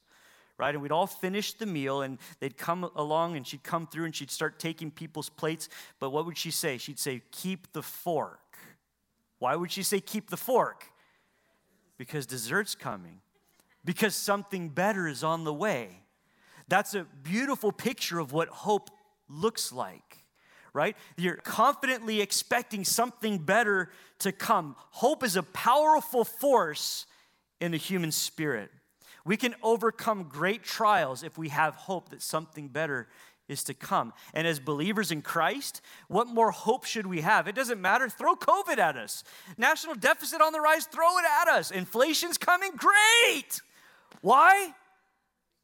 Right? 0.59 0.75
And 0.75 0.83
we'd 0.83 0.91
all 0.91 1.07
finish 1.07 1.53
the 1.53 1.65
meal 1.65 2.03
and 2.03 2.19
they'd 2.41 2.57
come 2.57 2.83
along 2.95 3.37
and 3.37 3.47
she'd 3.47 3.63
come 3.63 3.87
through 3.87 4.05
and 4.05 4.15
she'd 4.15 4.29
start 4.29 4.59
taking 4.59 4.91
people's 4.91 5.29
plates. 5.29 5.67
But 5.99 6.11
what 6.11 6.27
would 6.27 6.37
she 6.37 6.51
say? 6.51 6.77
She'd 6.77 6.99
say, 6.99 7.23
Keep 7.31 7.73
the 7.73 7.81
fork. 7.81 8.55
Why 9.39 9.55
would 9.55 9.71
she 9.71 9.81
say, 9.81 9.99
Keep 9.99 10.29
the 10.29 10.37
fork? 10.37 10.90
Because 12.01 12.25
dessert's 12.25 12.73
coming, 12.73 13.21
because 13.85 14.15
something 14.15 14.69
better 14.69 15.07
is 15.07 15.23
on 15.23 15.43
the 15.43 15.53
way. 15.53 15.99
That's 16.67 16.95
a 16.95 17.05
beautiful 17.21 17.71
picture 17.71 18.17
of 18.17 18.33
what 18.33 18.47
hope 18.47 18.89
looks 19.29 19.71
like, 19.71 20.25
right? 20.73 20.97
You're 21.15 21.35
confidently 21.35 22.19
expecting 22.19 22.85
something 22.85 23.37
better 23.37 23.91
to 24.17 24.31
come. 24.31 24.75
Hope 24.89 25.23
is 25.23 25.35
a 25.35 25.43
powerful 25.43 26.25
force 26.25 27.05
in 27.59 27.69
the 27.69 27.77
human 27.77 28.11
spirit. 28.11 28.71
We 29.23 29.37
can 29.37 29.53
overcome 29.61 30.23
great 30.23 30.63
trials 30.63 31.21
if 31.21 31.37
we 31.37 31.49
have 31.49 31.75
hope 31.75 32.09
that 32.09 32.23
something 32.23 32.69
better 32.69 33.09
is 33.51 33.63
to 33.65 33.73
come. 33.73 34.13
And 34.33 34.47
as 34.47 34.59
believers 34.59 35.11
in 35.11 35.21
Christ, 35.21 35.81
what 36.07 36.27
more 36.27 36.51
hope 36.51 36.85
should 36.85 37.05
we 37.05 37.21
have? 37.21 37.47
It 37.47 37.55
doesn't 37.55 37.81
matter. 37.81 38.09
Throw 38.09 38.35
COVID 38.35 38.77
at 38.77 38.95
us. 38.95 39.23
National 39.57 39.93
deficit 39.93 40.41
on 40.41 40.53
the 40.53 40.61
rise, 40.61 40.85
throw 40.85 41.17
it 41.17 41.25
at 41.41 41.47
us. 41.49 41.69
Inflation's 41.69 42.37
coming, 42.37 42.71
great. 42.77 43.61
Why? 44.21 44.73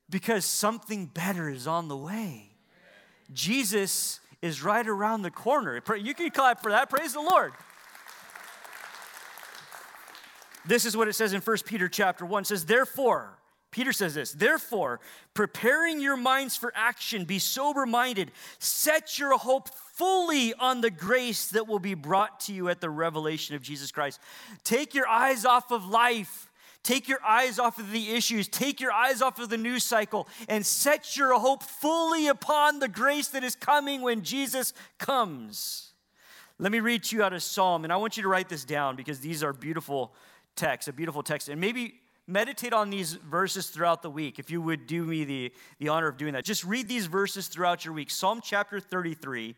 Because 0.10 0.46
something 0.46 1.06
better 1.06 1.50
is 1.50 1.66
on 1.66 1.88
the 1.88 1.98
way. 1.98 2.52
Jesus 3.34 4.20
is 4.42 4.64
right 4.64 4.88
around 4.88 5.22
the 5.22 5.32
corner. 5.32 5.82
You 5.98 6.14
can 6.14 6.30
clap 6.30 6.62
for 6.62 6.72
that. 6.72 6.90
Praise 6.90 7.14
the 7.14 7.22
Lord. 7.22 7.54
This 10.66 10.86
is 10.86 10.98
what 10.98 11.08
it 11.08 11.14
says 11.14 11.32
in 11.32 11.42
1 11.42 11.58
Peter 11.66 11.88
chapter 11.88 12.26
1 12.26 12.44
it 12.44 12.48
says 12.48 12.66
therefore 12.66 13.38
Peter 13.78 13.94
says 13.94 14.16
this, 14.16 14.32
therefore, 14.32 15.00
preparing 15.36 16.02
your 16.02 16.18
minds 16.18 16.58
for 16.58 16.74
action, 16.76 17.26
be 17.26 17.38
sober 17.38 17.86
minded, 17.86 18.32
set 18.58 19.20
your 19.20 19.38
hope 19.38 19.70
fully 19.70 20.52
on 20.56 20.82
the 20.82 20.90
grace 20.90 21.50
that 21.50 21.68
will 21.68 21.78
be 21.78 21.94
brought 21.94 22.40
to 22.40 22.54
you 22.54 22.70
at 22.70 22.82
the 22.82 22.90
revelation 22.90 23.56
of 23.56 23.62
Jesus 23.62 23.92
Christ. 23.92 24.20
Take 24.64 24.96
your 24.96 25.08
eyes 25.08 25.46
off 25.46 25.70
of 25.70 25.88
life. 25.88 26.50
Take 26.82 27.08
your 27.08 27.24
eyes 27.24 27.60
off 27.60 27.78
of 27.78 27.92
the 27.92 28.16
issues. 28.16 28.48
Take 28.48 28.82
your 28.82 28.92
eyes 28.92 29.22
off 29.22 29.38
of 29.38 29.50
the 29.50 29.58
news 29.58 29.84
cycle 29.84 30.28
and 30.50 30.66
set 30.66 31.16
your 31.16 31.38
hope 31.38 31.62
fully 31.62 32.30
upon 32.30 32.80
the 32.80 32.88
grace 32.88 33.28
that 33.28 33.44
is 33.44 33.54
coming 33.54 34.02
when 34.02 34.24
Jesus 34.24 34.74
comes. 34.98 35.92
Let 36.58 36.72
me 36.72 36.80
read 36.80 37.04
to 37.04 37.16
you 37.16 37.22
out 37.22 37.34
of 37.34 37.44
Psalm, 37.44 37.84
and 37.84 37.94
I 37.94 37.98
want 37.98 38.18
you 38.18 38.24
to 38.24 38.30
write 38.30 38.50
this 38.50 38.66
down 38.66 38.96
because 38.96 39.20
these 39.20 39.44
are 39.44 39.54
beautiful 39.54 40.16
texts, 40.56 40.88
a 40.88 40.94
beautiful 40.94 41.22
text. 41.22 41.48
And 41.48 41.62
maybe 41.62 42.00
meditate 42.28 42.74
on 42.74 42.90
these 42.90 43.14
verses 43.14 43.70
throughout 43.70 44.02
the 44.02 44.10
week. 44.10 44.38
If 44.38 44.52
you 44.52 44.62
would 44.62 44.86
do 44.86 45.04
me 45.04 45.24
the, 45.24 45.54
the 45.80 45.90
honor 45.90 46.08
of 46.08 46.18
doing 46.18 46.34
that, 46.34 46.44
just 46.44 46.64
read 46.64 46.88
these 46.88 47.06
verses 47.06 47.48
throughout 47.48 47.86
your 47.86 47.94
week. 47.94 48.12
Psalm 48.12 48.42
chapter 48.44 48.80
33, 48.80 49.56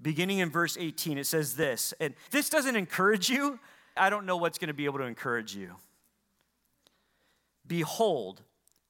beginning 0.00 0.38
in 0.38 0.50
verse 0.50 0.76
18, 0.78 1.18
it 1.18 1.26
says 1.26 1.54
this. 1.54 1.94
And 2.00 2.14
this 2.30 2.50
doesn't 2.50 2.74
encourage 2.74 3.30
you. 3.30 3.60
I 3.96 4.10
don't 4.10 4.26
know 4.26 4.36
what's 4.36 4.58
going 4.58 4.68
to 4.68 4.74
be 4.74 4.84
able 4.84 4.98
to 4.98 5.04
encourage 5.04 5.54
you. 5.54 5.76
Behold, 7.66 8.42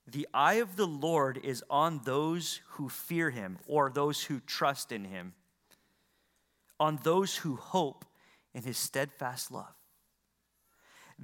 the 0.06 0.26
eye 0.32 0.54
of 0.54 0.76
the 0.76 0.86
Lord 0.86 1.38
is 1.42 1.62
on 1.68 2.00
those 2.04 2.60
who 2.70 2.88
fear 2.88 3.30
him, 3.30 3.58
or 3.66 3.90
those 3.90 4.24
who 4.24 4.40
trust 4.40 4.90
in 4.90 5.04
him, 5.04 5.34
on 6.80 6.98
those 7.02 7.36
who 7.36 7.56
hope 7.56 8.04
in 8.54 8.62
his 8.62 8.78
steadfast 8.78 9.52
love. 9.52 9.74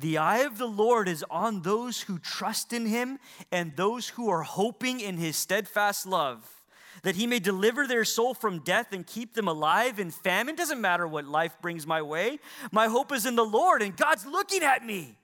The 0.01 0.17
eye 0.17 0.39
of 0.39 0.59
the 0.59 0.69
Lord 0.69 1.09
is 1.09 1.25
on 1.29 1.63
those 1.63 2.03
who 2.03 2.21
trust 2.21 2.73
in 2.73 2.87
him 2.87 3.19
and 3.51 3.75
those 3.75 4.11
who 4.11 4.31
are 4.31 4.43
hoping 4.43 5.01
in 5.01 5.17
his 5.17 5.37
steadfast 5.37 6.07
love, 6.07 6.49
that 7.03 7.17
he 7.17 7.27
may 7.27 7.41
deliver 7.41 7.85
their 7.85 8.05
soul 8.05 8.33
from 8.33 8.61
death 8.61 8.93
and 8.93 9.05
keep 9.05 9.35
them 9.35 9.49
alive 9.49 9.99
in 9.99 10.13
famine. 10.13 10.55
Doesn't 10.55 10.81
matter 10.81 11.09
what 11.09 11.25
life 11.25 11.57
brings 11.61 11.85
my 11.85 12.01
way. 12.01 12.39
My 12.71 12.87
hope 12.87 13.11
is 13.13 13.27
in 13.27 13.35
the 13.35 13.45
Lord, 13.45 13.83
and 13.83 13.97
God's 13.97 14.25
looking 14.25 14.63
at 14.63 14.87
me. 14.87 15.19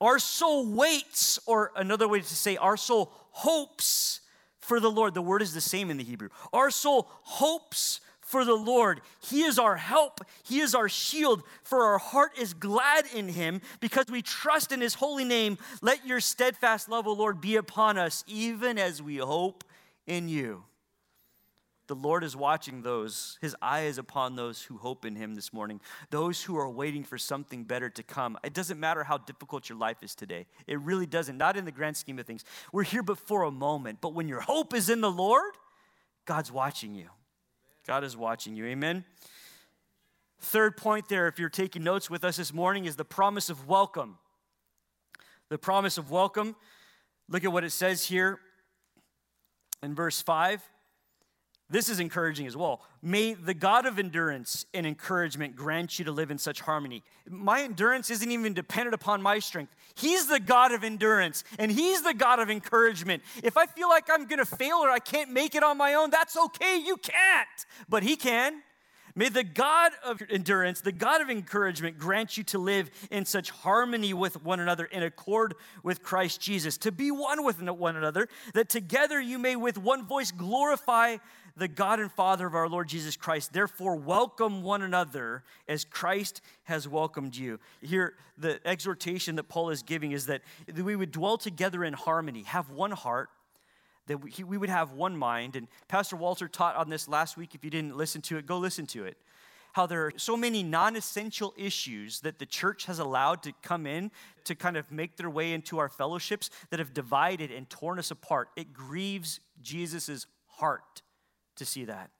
Our 0.00 0.20
soul 0.20 0.66
waits, 0.72 1.40
or 1.44 1.72
another 1.74 2.06
way 2.06 2.20
to 2.20 2.24
say, 2.24 2.56
our 2.56 2.76
soul 2.76 3.12
hopes 3.32 4.20
for 4.60 4.78
the 4.78 4.90
Lord. 4.90 5.12
The 5.12 5.22
word 5.22 5.42
is 5.42 5.54
the 5.54 5.60
same 5.60 5.90
in 5.90 5.96
the 5.96 6.04
Hebrew. 6.04 6.28
Our 6.52 6.70
soul 6.70 7.08
hopes 7.22 8.00
for 8.30 8.44
the 8.44 8.54
Lord. 8.54 9.00
He 9.20 9.42
is 9.42 9.58
our 9.58 9.76
help, 9.76 10.20
He 10.44 10.60
is 10.60 10.74
our 10.74 10.88
shield, 10.88 11.42
for 11.62 11.84
our 11.84 11.98
heart 11.98 12.38
is 12.38 12.54
glad 12.54 13.04
in 13.14 13.28
Him 13.28 13.60
because 13.80 14.06
we 14.08 14.22
trust 14.22 14.72
in 14.72 14.80
His 14.80 14.94
holy 14.94 15.24
name. 15.24 15.58
Let 15.82 16.06
your 16.06 16.20
steadfast 16.20 16.88
love, 16.88 17.06
O 17.06 17.12
Lord, 17.12 17.40
be 17.40 17.56
upon 17.56 17.98
us, 17.98 18.24
even 18.26 18.78
as 18.78 19.02
we 19.02 19.16
hope 19.16 19.64
in 20.06 20.28
you. 20.28 20.64
The 21.88 21.96
Lord 21.96 22.22
is 22.22 22.36
watching 22.36 22.82
those, 22.82 23.36
His 23.40 23.56
eye 23.60 23.80
is 23.80 23.98
upon 23.98 24.36
those 24.36 24.62
who 24.62 24.78
hope 24.78 25.04
in 25.04 25.16
Him 25.16 25.34
this 25.34 25.52
morning, 25.52 25.80
those 26.10 26.40
who 26.40 26.56
are 26.56 26.70
waiting 26.70 27.02
for 27.02 27.18
something 27.18 27.64
better 27.64 27.90
to 27.90 28.04
come. 28.04 28.38
It 28.44 28.54
doesn't 28.54 28.78
matter 28.78 29.02
how 29.02 29.18
difficult 29.18 29.68
your 29.68 29.76
life 29.76 30.04
is 30.04 30.14
today. 30.14 30.46
It 30.68 30.78
really 30.78 31.06
doesn't, 31.06 31.36
not 31.36 31.56
in 31.56 31.64
the 31.64 31.72
grand 31.72 31.96
scheme 31.96 32.20
of 32.20 32.26
things. 32.26 32.44
We're 32.72 32.84
here 32.84 33.02
but 33.02 33.18
for 33.18 33.42
a 33.42 33.50
moment, 33.50 33.98
but 34.00 34.14
when 34.14 34.28
your 34.28 34.40
hope 34.40 34.72
is 34.72 34.88
in 34.88 35.00
the 35.00 35.10
Lord, 35.10 35.50
God's 36.26 36.52
watching 36.52 36.94
you. 36.94 37.08
God 37.90 38.04
is 38.04 38.16
watching 38.16 38.54
you. 38.54 38.66
Amen. 38.66 39.04
Third 40.38 40.76
point 40.76 41.08
there, 41.08 41.26
if 41.26 41.40
you're 41.40 41.48
taking 41.48 41.82
notes 41.82 42.08
with 42.08 42.22
us 42.22 42.36
this 42.36 42.54
morning, 42.54 42.84
is 42.84 42.94
the 42.94 43.04
promise 43.04 43.50
of 43.50 43.66
welcome. 43.66 44.16
The 45.48 45.58
promise 45.58 45.98
of 45.98 46.08
welcome. 46.08 46.54
Look 47.28 47.42
at 47.42 47.50
what 47.50 47.64
it 47.64 47.72
says 47.72 48.04
here 48.04 48.38
in 49.82 49.92
verse 49.92 50.22
5. 50.22 50.62
This 51.68 51.88
is 51.88 51.98
encouraging 51.98 52.46
as 52.46 52.56
well. 52.56 52.80
May 53.02 53.34
the 53.34 53.54
God 53.54 53.86
of 53.86 53.98
endurance 53.98 54.66
and 54.72 54.86
encouragement 54.86 55.56
grant 55.56 55.98
you 55.98 56.04
to 56.04 56.12
live 56.12 56.30
in 56.30 56.38
such 56.38 56.60
harmony. 56.60 57.02
My 57.28 57.62
endurance 57.62 58.08
isn't 58.08 58.30
even 58.30 58.54
dependent 58.54 58.94
upon 58.94 59.20
my 59.20 59.40
strength. 59.40 59.74
He's 59.94 60.26
the 60.26 60.40
God 60.40 60.72
of 60.72 60.84
endurance 60.84 61.44
and 61.58 61.70
He's 61.70 62.02
the 62.02 62.14
God 62.14 62.38
of 62.40 62.50
encouragement. 62.50 63.22
If 63.42 63.56
I 63.56 63.66
feel 63.66 63.88
like 63.88 64.08
I'm 64.10 64.26
gonna 64.26 64.44
fail 64.44 64.76
or 64.76 64.90
I 64.90 64.98
can't 64.98 65.30
make 65.30 65.54
it 65.54 65.62
on 65.62 65.76
my 65.76 65.94
own, 65.94 66.10
that's 66.10 66.36
okay. 66.36 66.78
You 66.78 66.96
can't, 66.96 67.66
but 67.88 68.02
He 68.02 68.16
can. 68.16 68.62
May 69.14 69.28
the 69.28 69.44
God 69.44 69.92
of 70.04 70.22
endurance, 70.30 70.80
the 70.80 70.92
God 70.92 71.20
of 71.20 71.30
encouragement, 71.30 71.98
grant 71.98 72.36
you 72.36 72.44
to 72.44 72.58
live 72.58 72.90
in 73.10 73.24
such 73.24 73.50
harmony 73.50 74.14
with 74.14 74.42
one 74.42 74.60
another, 74.60 74.84
in 74.84 75.02
accord 75.02 75.54
with 75.82 76.02
Christ 76.02 76.40
Jesus, 76.40 76.78
to 76.78 76.92
be 76.92 77.10
one 77.10 77.44
with 77.44 77.60
one 77.60 77.96
another, 77.96 78.28
that 78.54 78.68
together 78.68 79.20
you 79.20 79.38
may 79.38 79.56
with 79.56 79.78
one 79.78 80.06
voice 80.06 80.30
glorify 80.30 81.16
the 81.56 81.68
God 81.68 82.00
and 82.00 82.10
Father 82.10 82.46
of 82.46 82.54
our 82.54 82.68
Lord 82.68 82.88
Jesus 82.88 83.16
Christ. 83.16 83.52
Therefore, 83.52 83.96
welcome 83.96 84.62
one 84.62 84.82
another 84.82 85.42
as 85.68 85.84
Christ 85.84 86.40
has 86.64 86.88
welcomed 86.88 87.36
you. 87.36 87.58
Here, 87.80 88.14
the 88.38 88.60
exhortation 88.66 89.36
that 89.36 89.44
Paul 89.44 89.70
is 89.70 89.82
giving 89.82 90.12
is 90.12 90.26
that 90.26 90.42
we 90.74 90.96
would 90.96 91.12
dwell 91.12 91.38
together 91.38 91.84
in 91.84 91.92
harmony, 91.92 92.42
have 92.44 92.70
one 92.70 92.92
heart, 92.92 93.28
that 94.06 94.18
we 94.18 94.58
would 94.58 94.70
have 94.70 94.92
one 94.92 95.16
mind. 95.16 95.56
And 95.56 95.68
Pastor 95.88 96.16
Walter 96.16 96.48
taught 96.48 96.76
on 96.76 96.90
this 96.90 97.08
last 97.08 97.36
week. 97.36 97.54
If 97.54 97.64
you 97.64 97.70
didn't 97.70 97.96
listen 97.96 98.20
to 98.22 98.38
it, 98.38 98.46
go 98.46 98.58
listen 98.58 98.86
to 98.88 99.04
it. 99.04 99.16
How 99.72 99.86
there 99.86 100.06
are 100.06 100.12
so 100.16 100.36
many 100.36 100.64
non 100.64 100.96
essential 100.96 101.54
issues 101.56 102.20
that 102.20 102.40
the 102.40 102.46
church 102.46 102.86
has 102.86 102.98
allowed 102.98 103.44
to 103.44 103.52
come 103.62 103.86
in 103.86 104.10
to 104.44 104.56
kind 104.56 104.76
of 104.76 104.90
make 104.90 105.16
their 105.16 105.30
way 105.30 105.52
into 105.52 105.78
our 105.78 105.88
fellowships 105.88 106.50
that 106.70 106.80
have 106.80 106.92
divided 106.92 107.52
and 107.52 107.70
torn 107.70 108.00
us 108.00 108.10
apart. 108.10 108.48
It 108.56 108.72
grieves 108.72 109.38
Jesus' 109.62 110.26
heart 110.46 111.02
to 111.60 111.64
see 111.64 111.84
that. 111.84 112.10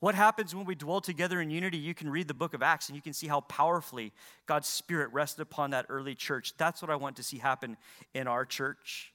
What 0.00 0.14
happens 0.14 0.54
when 0.54 0.64
we 0.64 0.74
dwell 0.74 1.02
together 1.02 1.40
in 1.42 1.50
unity? 1.50 1.76
You 1.76 1.94
can 1.94 2.10
read 2.10 2.26
the 2.26 2.34
book 2.34 2.54
of 2.54 2.62
Acts 2.62 2.88
and 2.88 2.96
you 2.96 3.02
can 3.02 3.12
see 3.12 3.26
how 3.26 3.42
powerfully 3.42 4.12
God's 4.46 4.66
Spirit 4.66 5.12
rested 5.12 5.42
upon 5.42 5.70
that 5.70 5.86
early 5.90 6.14
church. 6.14 6.54
That's 6.56 6.80
what 6.80 6.90
I 6.90 6.96
want 6.96 7.16
to 7.16 7.22
see 7.22 7.36
happen 7.36 7.76
in 8.14 8.26
our 8.26 8.46
church. 8.46 9.12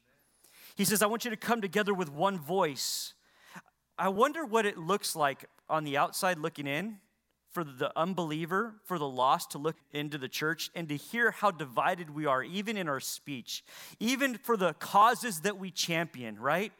He 0.75 0.85
says, 0.85 1.01
I 1.01 1.07
want 1.07 1.25
you 1.25 1.31
to 1.31 1.37
come 1.37 1.59
together 1.59 1.93
with 1.93 2.11
one 2.11 2.37
voice. 2.37 3.15
I 3.97 4.09
wonder 4.09 4.45
what 4.45 4.67
it 4.67 4.77
looks 4.77 5.15
like 5.15 5.45
on 5.67 5.85
the 5.85 5.97
outside 5.97 6.37
looking 6.37 6.67
in 6.67 6.97
for 7.49 7.63
the 7.63 7.91
unbeliever, 7.97 8.75
for 8.83 8.99
the 8.99 9.07
lost 9.07 9.51
to 9.51 9.57
look 9.57 9.77
into 9.91 10.17
the 10.17 10.27
church 10.27 10.69
and 10.75 10.89
to 10.89 10.97
hear 10.97 11.31
how 11.31 11.49
divided 11.49 12.13
we 12.13 12.25
are, 12.25 12.43
even 12.43 12.77
in 12.77 12.89
our 12.89 12.99
speech, 12.99 13.63
even 13.99 14.37
for 14.37 14.57
the 14.57 14.73
causes 14.73 15.39
that 15.39 15.57
we 15.57 15.71
champion, 15.71 16.37
right? 16.37 16.73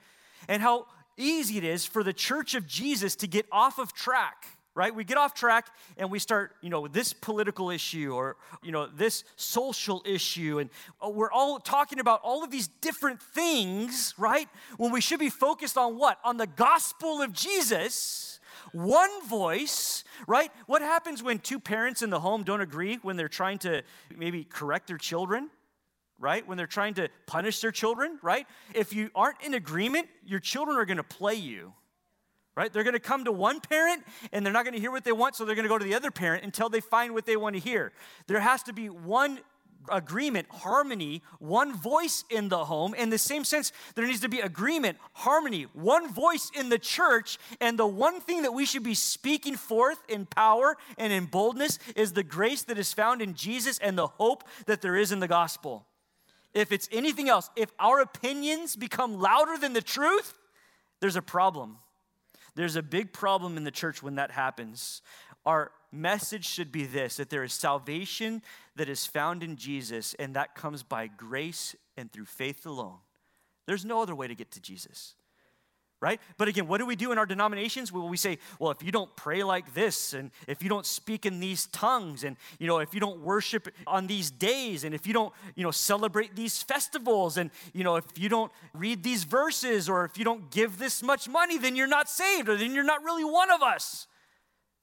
And 0.50 0.62
how 0.62 0.88
easy 1.18 1.58
it 1.58 1.64
is 1.64 1.86
for 1.86 2.04
the 2.04 2.14
church 2.14 2.56
of 2.56 2.68
Jesus 2.68 3.16
to 3.18 3.28
get 3.28 3.46
off 3.52 3.80
of 3.80 3.94
track 3.94 4.46
right? 4.76 4.94
We 4.94 5.06
get 5.06 5.18
off 5.18 5.34
track 5.34 5.68
and 5.98 6.12
we 6.12 6.20
start 6.20 6.54
you 6.62 6.70
know 6.70 6.88
this 6.88 7.14
political 7.14 7.70
issue 7.70 8.14
or 8.14 8.36
you 8.62 8.72
know 8.72 8.88
this 8.88 9.24
social 9.38 10.04
issue. 10.06 10.60
And 10.60 10.70
uh, 11.04 11.10
we're 11.10 11.32
all 11.32 11.60
talking 11.60 12.00
about 12.00 12.20
all 12.24 12.44
of 12.44 12.52
these 12.52 12.68
different 12.68 13.22
things 13.22 14.14
right? 14.18 14.50
When 14.78 14.92
we 14.92 15.02
should 15.02 15.20
be 15.20 15.30
focused 15.30 15.78
on 15.78 15.98
what? 15.98 16.20
On 16.24 16.38
the 16.38 16.48
gospel 16.48 17.22
of 17.22 17.34
jesus 17.34 18.40
one 18.72 19.10
voice 19.28 20.04
right? 20.28 20.52
What 20.66 20.82
happens 20.82 21.24
when 21.24 21.40
two 21.40 21.60
parents 21.60 22.02
in 22.02 22.10
the 22.10 22.20
home 22.20 22.44
don't 22.44 22.62
agree 22.62 23.00
when 23.02 23.16
they're 23.16 23.30
trying 23.30 23.60
to 23.60 23.84
maybe 24.16 24.44
correct 24.44 24.88
their 24.88 24.98
children 24.98 25.50
right? 26.20 26.48
When 26.48 26.58
they're 26.58 26.68
trying 26.68 26.94
to 26.96 27.10
punish 27.26 27.60
their 27.60 27.72
children, 27.72 28.20
right? 28.22 28.48
If 28.74 28.94
you 28.94 29.10
aren't 29.16 29.42
in 29.42 29.54
agreement, 29.54 30.08
your 30.26 30.40
children 30.40 30.78
are 30.78 30.86
going 30.86 30.98
to 30.98 31.04
play 31.04 31.36
you, 31.36 31.74
right? 32.56 32.72
They're 32.72 32.84
going 32.84 32.94
to 32.94 33.00
come 33.00 33.26
to 33.26 33.32
one 33.32 33.60
parent 33.60 34.04
and 34.32 34.46
they're 34.46 34.54
not 34.54 34.64
going 34.64 34.76
to 34.76 34.80
hear 34.80 34.92
what 34.92 35.04
they 35.04 35.12
want, 35.12 35.36
so 35.36 35.46
they're 35.46 35.56
going 35.56 35.64
to 35.64 35.70
go 35.70 35.78
to 35.78 35.86
the 35.86 35.96
other 35.96 36.12
parent 36.12 36.44
until 36.44 36.70
they 36.70 36.80
find 36.80 37.14
what 37.14 37.26
they 37.26 37.38
want 37.38 37.56
to 37.56 37.62
hear. 37.62 37.92
There 38.28 38.40
has 38.40 38.64
to 38.64 38.74
be 38.74 38.90
one 38.90 39.40
agreement, 39.92 40.48
harmony, 40.50 41.22
one 41.40 41.76
voice 41.76 42.24
in 42.30 42.50
the 42.50 42.66
home. 42.66 42.96
In 42.96 43.10
the 43.10 43.18
same 43.18 43.44
sense, 43.44 43.72
there 43.94 44.08
needs 44.08 44.22
to 44.22 44.30
be 44.30 44.40
agreement, 44.40 44.98
harmony, 45.14 45.64
one 45.74 46.12
voice 46.12 46.50
in 46.58 46.70
the 46.70 46.80
church. 46.80 47.38
And 47.62 47.78
the 47.78 47.86
one 47.86 48.20
thing 48.20 48.44
that 48.44 48.54
we 48.54 48.66
should 48.66 48.84
be 48.84 48.96
speaking 48.96 49.56
forth 49.56 50.00
in 50.08 50.26
power 50.26 50.78
and 50.98 51.14
in 51.14 51.26
boldness 51.26 51.78
is 51.96 52.14
the 52.14 52.24
grace 52.24 52.64
that 52.64 52.80
is 52.80 52.94
found 52.94 53.22
in 53.22 53.36
Jesus 53.36 53.78
and 53.80 53.98
the 53.98 54.08
hope 54.08 54.44
that 54.66 54.82
there 54.82 54.96
is 54.96 55.12
in 55.12 55.20
the 55.20 55.28
gospel 55.28 55.86
if 56.56 56.72
it's 56.72 56.90
anything 56.92 57.30
else, 57.30 57.50
if 57.56 57.72
our 57.78 58.00
opinions 58.00 58.76
become 58.76 59.20
louder 59.20 59.58
than 59.58 59.74
the 59.74 59.82
truth, 59.82 60.34
there's 61.02 61.18
a 61.18 61.22
problem. 61.22 61.78
There's 62.56 62.78
a 62.78 62.82
big 62.82 63.12
problem 63.12 63.58
in 63.58 63.66
the 63.66 63.72
church 63.72 64.02
when 64.02 64.16
that 64.16 64.32
happens. 64.32 65.02
Our 65.46 65.72
message 65.92 66.46
should 66.46 66.72
be 66.72 66.86
this 66.86 67.18
that 67.18 67.30
there 67.30 67.44
is 67.44 67.54
salvation 67.54 68.42
that 68.78 68.90
is 68.90 69.06
found 69.06 69.44
in 69.44 69.58
Jesus, 69.58 70.16
and 70.16 70.36
that 70.36 70.56
comes 70.56 70.82
by 70.82 71.08
grace 71.08 71.76
and 71.98 72.12
through 72.12 72.26
faith 72.26 72.66
alone. 72.66 72.98
There's 73.66 73.86
no 73.86 74.02
other 74.02 74.16
way 74.16 74.28
to 74.28 74.36
get 74.36 74.52
to 74.52 74.62
Jesus 74.62 75.16
right? 76.02 76.20
But 76.38 76.48
again, 76.48 76.68
what 76.68 76.80
do 76.80 76.86
we 76.86 76.96
do 76.96 77.12
in 77.12 77.18
our 77.18 77.26
denominations? 77.26 77.92
Well, 77.92 78.08
we 78.08 78.18
say, 78.18 78.38
well, 78.60 78.72
if 78.72 78.84
you 78.84 78.92
don't 78.92 79.14
pray 79.16 79.44
like 79.44 79.74
this, 79.74 80.14
and 80.14 80.32
if 80.48 80.62
you 80.62 80.70
don't 80.70 80.86
speak 80.86 81.26
in 81.26 81.40
these 81.40 81.68
tongues, 81.68 82.24
and 82.24 82.38
you 82.60 82.68
know, 82.68 82.80
if 82.80 82.94
you 82.94 83.00
don't 83.00 83.22
worship 83.22 83.68
on 83.88 84.08
these 84.08 84.30
days, 84.30 84.84
and 84.84 84.94
if 84.94 85.08
you 85.08 85.14
don't, 85.14 85.34
you 85.56 85.64
know, 85.64 85.72
celebrate 85.72 86.36
these 86.36 86.62
festivals, 86.62 87.38
and 87.38 87.50
you 87.74 87.84
know, 87.84 87.96
if 87.96 88.06
you 88.18 88.30
don't 88.30 88.52
read 88.74 89.04
these 89.04 89.24
verses, 89.24 89.90
or 89.90 90.06
if 90.06 90.18
you 90.18 90.26
don't 90.26 90.52
give 90.52 90.78
this 90.78 91.02
much 91.02 91.28
money, 91.30 91.58
then 91.58 91.76
you're 91.76 91.88
not 91.88 92.10
saved, 92.10 92.50
or 92.50 92.58
then 92.58 92.76
you're 92.76 92.84
not 92.84 93.04
really 93.04 93.24
one 93.24 93.50
of 93.52 93.62
us. 93.62 94.08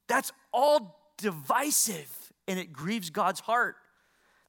That's 0.09 0.33
all 0.53 0.99
divisive, 1.19 2.33
and 2.49 2.59
it 2.59 2.73
grieves 2.73 3.11
God's 3.11 3.41
heart. 3.41 3.77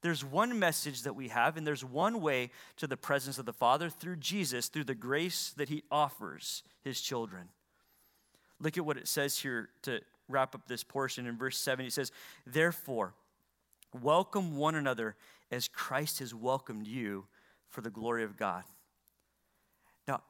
There's 0.04 0.22
one 0.22 0.58
message 0.58 1.04
that 1.04 1.16
we 1.16 1.28
have, 1.28 1.56
and 1.56 1.66
there's 1.66 1.82
one 1.82 2.20
way 2.20 2.50
to 2.76 2.86
the 2.86 2.94
presence 2.94 3.38
of 3.38 3.46
the 3.46 3.54
Father 3.54 3.88
through 3.88 4.16
Jesus, 4.16 4.68
through 4.68 4.84
the 4.84 4.94
grace 4.94 5.54
that 5.56 5.70
He 5.70 5.82
offers 5.90 6.62
His 6.82 7.00
children. 7.00 7.48
Look 8.60 8.76
at 8.76 8.84
what 8.84 8.98
it 8.98 9.08
says 9.08 9.38
here 9.38 9.70
to 9.84 10.02
wrap 10.28 10.54
up 10.54 10.68
this 10.68 10.84
portion 10.84 11.26
in 11.26 11.38
verse 11.38 11.56
7. 11.56 11.82
He 11.82 11.90
says, 11.90 12.12
Therefore, 12.46 13.14
welcome 13.98 14.58
one 14.58 14.74
another 14.74 15.16
as 15.50 15.68
Christ 15.68 16.18
has 16.18 16.34
welcomed 16.34 16.86
you 16.86 17.24
for 17.70 17.80
the 17.80 17.88
glory 17.88 18.24
of 18.24 18.36
God. 18.36 18.64
Now, 20.06 20.20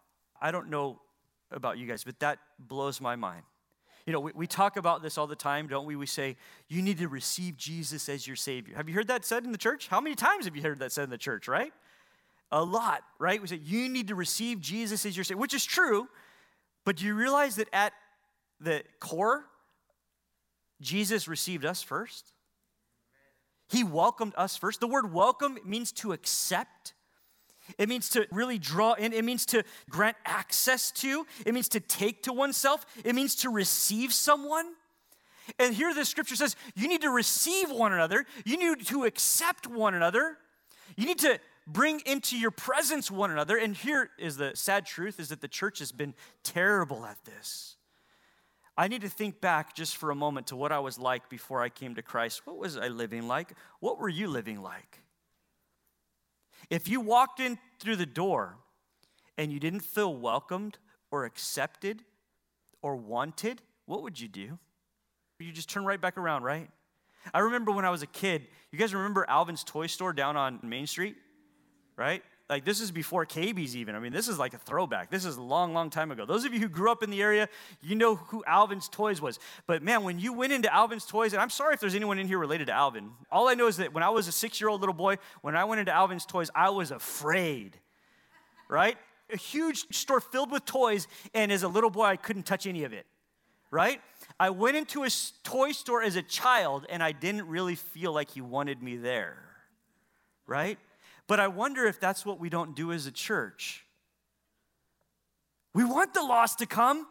I 0.41 0.53
don't 0.53 0.71
know 0.71 1.01
about 1.51 1.79
you 1.79 1.89
guys, 1.89 2.05
but 2.05 2.21
that 2.21 2.39
blows 2.61 3.01
my 3.01 3.17
mind. 3.17 3.43
You 4.07 4.13
know, 4.13 4.21
we, 4.21 4.33
we 4.35 4.47
talk 4.47 4.77
about 4.77 5.03
this 5.03 5.17
all 5.17 5.27
the 5.27 5.37
time, 5.37 5.67
don't 5.67 5.87
we? 5.87 5.97
We 5.97 6.07
say, 6.07 6.37
you 6.69 6.83
need 6.83 6.99
to 6.99 7.09
receive 7.09 7.57
Jesus 7.57 8.09
as 8.09 8.27
your 8.27 8.37
Savior. 8.37 8.77
Have 8.77 8.89
you 8.89 8.95
heard 8.95 9.09
that 9.09 9.25
said 9.25 9.45
in 9.45 9.53
the 9.53 9.59
church? 9.59 9.89
How 9.89 10.01
many 10.01 10.15
times 10.15 10.45
have 10.45 10.55
you 10.55 10.63
heard 10.63 10.81
that 10.81 10.93
said 10.93 11.05
in 11.05 11.11
the 11.11 11.19
church, 11.19 11.49
right? 11.49 11.73
A 12.53 12.63
lot, 12.63 13.03
right? 13.19 13.41
We 13.41 13.49
say, 13.49 13.61
you 13.63 13.89
need 13.89 14.09
to 14.09 14.15
receive 14.15 14.61
Jesus 14.61 15.07
as 15.07 15.17
your 15.17 15.25
Savior, 15.25 15.41
which 15.41 15.55
is 15.55 15.65
true, 15.65 16.07
but 16.85 16.97
do 16.97 17.07
you 17.07 17.15
realize 17.15 17.57
that 17.57 17.69
at 17.73 17.95
the 18.61 18.83
core, 19.01 19.47
Jesus 20.81 21.27
received 21.27 21.65
us 21.65 21.83
first? 21.83 22.33
He 23.71 23.83
welcomed 23.83 24.35
us 24.37 24.57
first. 24.57 24.81
The 24.81 24.87
word 24.87 25.13
welcome 25.13 25.59
means 25.65 25.91
to 25.93 26.13
accept 26.13 26.93
it 27.79 27.89
means 27.89 28.09
to 28.11 28.27
really 28.31 28.59
draw 28.59 28.93
in. 28.95 29.13
It 29.13 29.25
means 29.25 29.47
to 29.47 29.65
grant 29.89 30.17
access 30.25 30.91
to. 30.93 31.27
It 31.47 31.55
means 31.55 31.69
to 31.71 31.81
take 31.81 32.23
to 32.25 32.33
oneself. 32.33 32.85
It 33.05 33.15
means 33.15 33.35
to 33.37 33.51
receive 33.51 34.13
someone. 34.13 34.75
And 35.59 35.75
here 35.75 35.93
the 35.93 36.05
scripture 36.05 36.37
says 36.37 36.57
you 36.75 36.89
need 36.89 37.03
to 37.03 37.11
receive 37.11 37.71
one 37.71 37.93
another, 37.93 38.25
you 38.45 38.57
need 38.57 38.87
to 38.87 39.05
accept 39.05 39.67
one 39.67 39.95
another. 39.95 40.39
You 40.97 41.07
need 41.07 41.19
to 41.21 41.39
bring 41.67 42.01
into 42.07 42.39
your 42.39 42.51
presence 42.51 43.11
one 43.11 43.31
another. 43.31 43.57
And 43.57 43.75
here 43.75 44.11
is 44.19 44.37
the 44.37 44.53
sad 44.55 44.87
truth 44.87 45.19
is 45.19 45.29
that 45.31 45.41
the 45.41 45.49
church 45.49 45.79
has 45.79 45.93
been 45.93 46.15
terrible 46.43 47.05
at 47.07 47.17
this. 47.25 47.77
I 48.77 48.89
need 48.89 49.03
to 49.03 49.09
think 49.09 49.41
back 49.41 49.75
just 49.75 49.97
for 49.97 50.11
a 50.11 50.15
moment 50.15 50.49
to 50.49 50.57
what 50.57 50.73
I 50.73 50.81
was 50.81 50.99
like 50.99 51.31
before 51.31 51.63
I 51.63 51.69
came 51.69 51.95
to 51.95 52.03
Christ. 52.03 52.43
What 52.45 52.59
was 52.59 52.77
I 52.77 52.89
living 52.89 53.29
like? 53.29 53.53
What 53.81 53.99
were 53.99 54.09
you 54.09 54.27
living 54.27 54.63
like? 54.63 55.01
If 56.71 56.89
you 56.89 57.01
walked 57.01 57.41
in 57.41 57.59
through 57.79 57.97
the 57.97 58.07
door 58.07 58.57
and 59.37 59.53
you 59.53 59.61
didn't 59.61 59.81
feel 59.81 60.15
welcomed 60.15 60.79
or 61.11 61.25
accepted 61.25 62.03
or 62.83 62.97
wanted, 62.97 63.63
what 63.87 64.03
would 64.03 64.21
you 64.21 64.29
do? 64.29 64.59
You 65.39 65.53
just 65.53 65.69
turn 65.69 65.85
right 65.85 66.01
back 66.01 66.17
around, 66.17 66.43
right? 66.43 66.71
I 67.33 67.41
remember 67.41 67.73
when 67.73 67.85
I 67.85 67.91
was 67.91 68.03
a 68.03 68.07
kid, 68.07 68.47
you 68.71 68.79
guys 68.79 68.95
remember 68.95 69.25
Alvin's 69.29 69.65
toy 69.65 69.87
store 69.87 70.13
down 70.13 70.37
on 70.37 70.61
Main 70.63 70.87
Street? 70.87 71.17
Right? 71.97 72.23
Like 72.51 72.65
this 72.65 72.81
is 72.81 72.91
before 72.91 73.25
KB's 73.25 73.75
even. 73.75 73.95
I 73.95 73.99
mean, 73.99 74.13
this 74.13 74.29
is 74.29 74.39
like 74.39 74.53
a 74.53 74.59
throwback. 74.59 75.11
This 75.11 75.25
is 75.25 75.37
a 75.37 75.43
long, 75.43 75.73
long 75.73 75.89
time 75.89 76.11
ago. 76.11 76.27
Those 76.27 76.45
of 76.45 76.53
you 76.53 76.61
who 76.61 76.69
grew 76.69 76.91
up 76.91 77.03
in 77.03 77.11
the 77.11 77.23
area, 77.23 77.49
you 77.81 77.95
know 77.95 78.17
who 78.17 78.45
Alvin's 78.47 78.89
Toys 78.89 79.21
was. 79.21 79.39
But 79.67 79.83
man, 79.83 80.05
when 80.05 80.19
you 80.19 80.35
went 80.35 80.53
into 80.53 80.73
Alvin's 80.73 81.07
Toys, 81.07 81.33
and 81.33 81.41
I'm 81.41 81.49
sorry 81.49 81.73
if 81.75 81.81
there's 81.81 81.95
anyone 81.95 82.19
in 82.19 82.27
here 82.27 82.39
related 82.39 82.67
to 82.67 82.75
Alvin. 82.75 83.11
All 83.33 83.49
I 83.49 83.55
know 83.55 83.67
is 83.67 83.79
that 83.79 83.95
when 83.95 84.03
I 84.03 84.11
was 84.11 84.29
a 84.29 84.33
six-year-old 84.33 84.81
little 84.81 84.95
boy, 84.95 85.17
when 85.41 85.57
I 85.57 85.65
went 85.65 85.81
into 85.81 85.93
Alvin's 85.93 86.27
Toys, 86.27 86.51
I 86.55 86.69
was 86.69 86.91
afraid. 86.91 87.79
Right? 88.69 88.99
A 89.33 89.39
huge 89.39 89.87
store 89.95 90.21
filled 90.21 90.51
with 90.51 90.67
toys, 90.67 91.09
and 91.33 91.51
as 91.51 91.63
a 91.63 91.69
little 91.69 91.91
boy, 91.91 92.05
I 92.05 92.17
couldn't 92.17 92.45
touch 92.45 92.67
any 92.67 92.85
of 92.85 92.93
it. 92.93 93.07
Right? 93.71 94.03
I 94.39 94.51
went 94.51 94.77
into 94.77 95.05
a 95.05 95.09
toy 95.43 95.73
store 95.73 96.03
as 96.03 96.17
a 96.17 96.23
child 96.23 96.87
and 96.89 97.03
I 97.03 97.13
didn't 97.13 97.47
really 97.47 97.75
feel 97.75 98.13
like 98.13 98.31
he 98.31 98.41
wanted 98.41 98.83
me 98.83 98.97
there, 98.97 99.37
right? 100.47 100.79
But 101.27 101.41
I 101.41 101.49
wonder 101.49 101.87
if 101.87 102.01
that's 102.01 102.27
what 102.27 102.39
we 102.39 102.49
don't 102.49 102.75
do 102.75 102.93
as 102.93 103.07
a 103.07 103.13
church. 103.13 103.85
We 105.75 105.85
want 105.85 106.15
the 106.15 106.23
lost 106.23 106.59
to 106.61 106.67
come, 106.67 107.07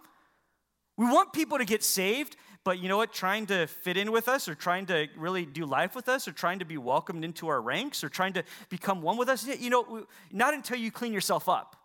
we 0.96 1.06
want 1.06 1.34
people 1.34 1.58
to 1.58 1.66
get 1.66 1.84
saved, 1.84 2.38
but 2.64 2.80
you 2.80 2.88
know 2.88 2.98
what? 2.98 3.12
Trying 3.12 3.48
to 3.48 3.68
fit 3.68 3.98
in 3.98 4.12
with 4.12 4.28
us 4.30 4.48
or 4.48 4.56
trying 4.56 4.86
to 4.86 5.08
really 5.18 5.46
do 5.46 5.66
life 5.66 5.96
with 5.96 6.08
us 6.08 6.28
or 6.28 6.32
trying 6.32 6.60
to 6.60 6.66
be 6.66 6.78
welcomed 6.78 7.26
into 7.26 7.48
our 7.48 7.62
ranks 7.62 8.04
or 8.04 8.10
trying 8.10 8.34
to 8.34 8.44
become 8.70 9.02
one 9.02 9.18
with 9.18 9.28
us, 9.28 9.46
you 9.46 9.70
know, 9.70 10.08
not 10.32 10.54
until 10.54 10.78
you 10.78 10.92
clean 10.92 11.12
yourself 11.12 11.50
up 11.50 11.83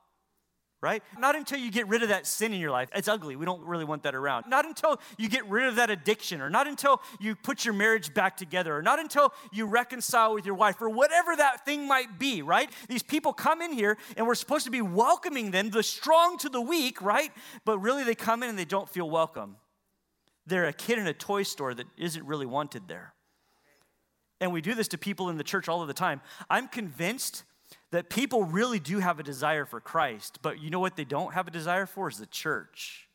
right? 0.81 1.03
Not 1.19 1.35
until 1.35 1.59
you 1.59 1.71
get 1.71 1.88
rid 1.88 2.03
of 2.03 2.11
that 2.11 2.27
sin 2.27 2.53
in 2.53 2.61
your 2.61 2.71
life. 2.71 2.88
It's 2.95 3.09
ugly. 3.09 3.35
We 3.35 3.45
don't 3.45 3.64
really 3.64 3.85
want 3.85 4.05
that 4.05 4.14
around. 4.14 4.47
Not 4.49 4.64
until 4.64 5.01
you 5.17 5.29
get 5.29 5.45
rid 5.49 5.67
of 5.67 5.77
that 5.77 5.91
addiction, 5.91 6.41
or 6.41 6.49
not 6.49 6.69
until 6.69 7.03
you 7.19 7.35
put 7.35 7.64
your 7.64 7.75
marriage 7.75 8.14
back 8.14 8.37
together, 8.37 8.77
or 8.77 8.83
not 8.83 9.01
until 9.01 9.33
you 9.53 9.67
reconcile 9.67 10.35
with 10.35 10.47
your 10.47 10.55
wife, 10.55 10.81
or 10.81 10.88
whatever 10.88 11.35
that 11.35 11.64
thing 11.64 11.88
might 11.88 12.19
be, 12.19 12.43
right? 12.43 12.71
These 12.88 13.03
people 13.03 13.33
come 13.33 13.61
in 13.61 13.73
here 13.73 13.99
and 14.17 14.27
we're 14.27 14.37
supposed 14.37 14.67
to 14.67 14.71
be 14.71 14.83
welcoming 14.83 15.51
them, 15.51 15.71
the 15.71 15.83
strong 15.83 16.38
to 16.38 16.49
the 16.49 16.61
weak, 16.61 17.03
right? 17.03 17.33
But 17.64 17.79
really 17.81 18.05
they 18.05 18.14
come 18.14 18.43
in 18.43 18.49
and 18.49 18.59
they 18.59 18.64
don't 18.64 18.88
feel 18.88 19.11
welcome. 19.11 19.57
They're 20.47 20.67
a 20.67 20.73
kid 20.73 20.99
in 20.99 21.07
a 21.07 21.12
toy 21.12 21.43
store 21.43 21.75
that 21.75 21.87
isn't 21.97 22.25
really 22.25 22.47
wanted 22.47 22.88
there. 22.88 23.14
And 24.41 24.53
we 24.53 24.61
do 24.61 24.75
this 24.75 24.88
to 24.88 24.99
people 24.99 25.29
in 25.29 25.37
the 25.37 25.45
church 25.45 25.69
all 25.69 25.83
of 25.83 25.88
the 25.88 25.95
time. 25.95 26.21
I'm 26.49 26.69
convinced 26.69 27.43
that 27.90 28.11
people 28.11 28.44
really 28.44 28.78
do 28.78 28.98
have 28.98 29.18
a 29.18 29.22
desire 29.22 29.64
for 29.64 29.81
Christ, 29.81 30.38
but 30.42 30.61
you 30.61 30.70
know 30.70 30.81
what 30.81 30.96
they 30.96 31.04
don't 31.04 31.35
have 31.35 31.48
a 31.48 31.50
desire 31.50 31.87
for 31.87 32.09
is 32.09 32.18
the 32.18 32.26
church. 32.26 33.09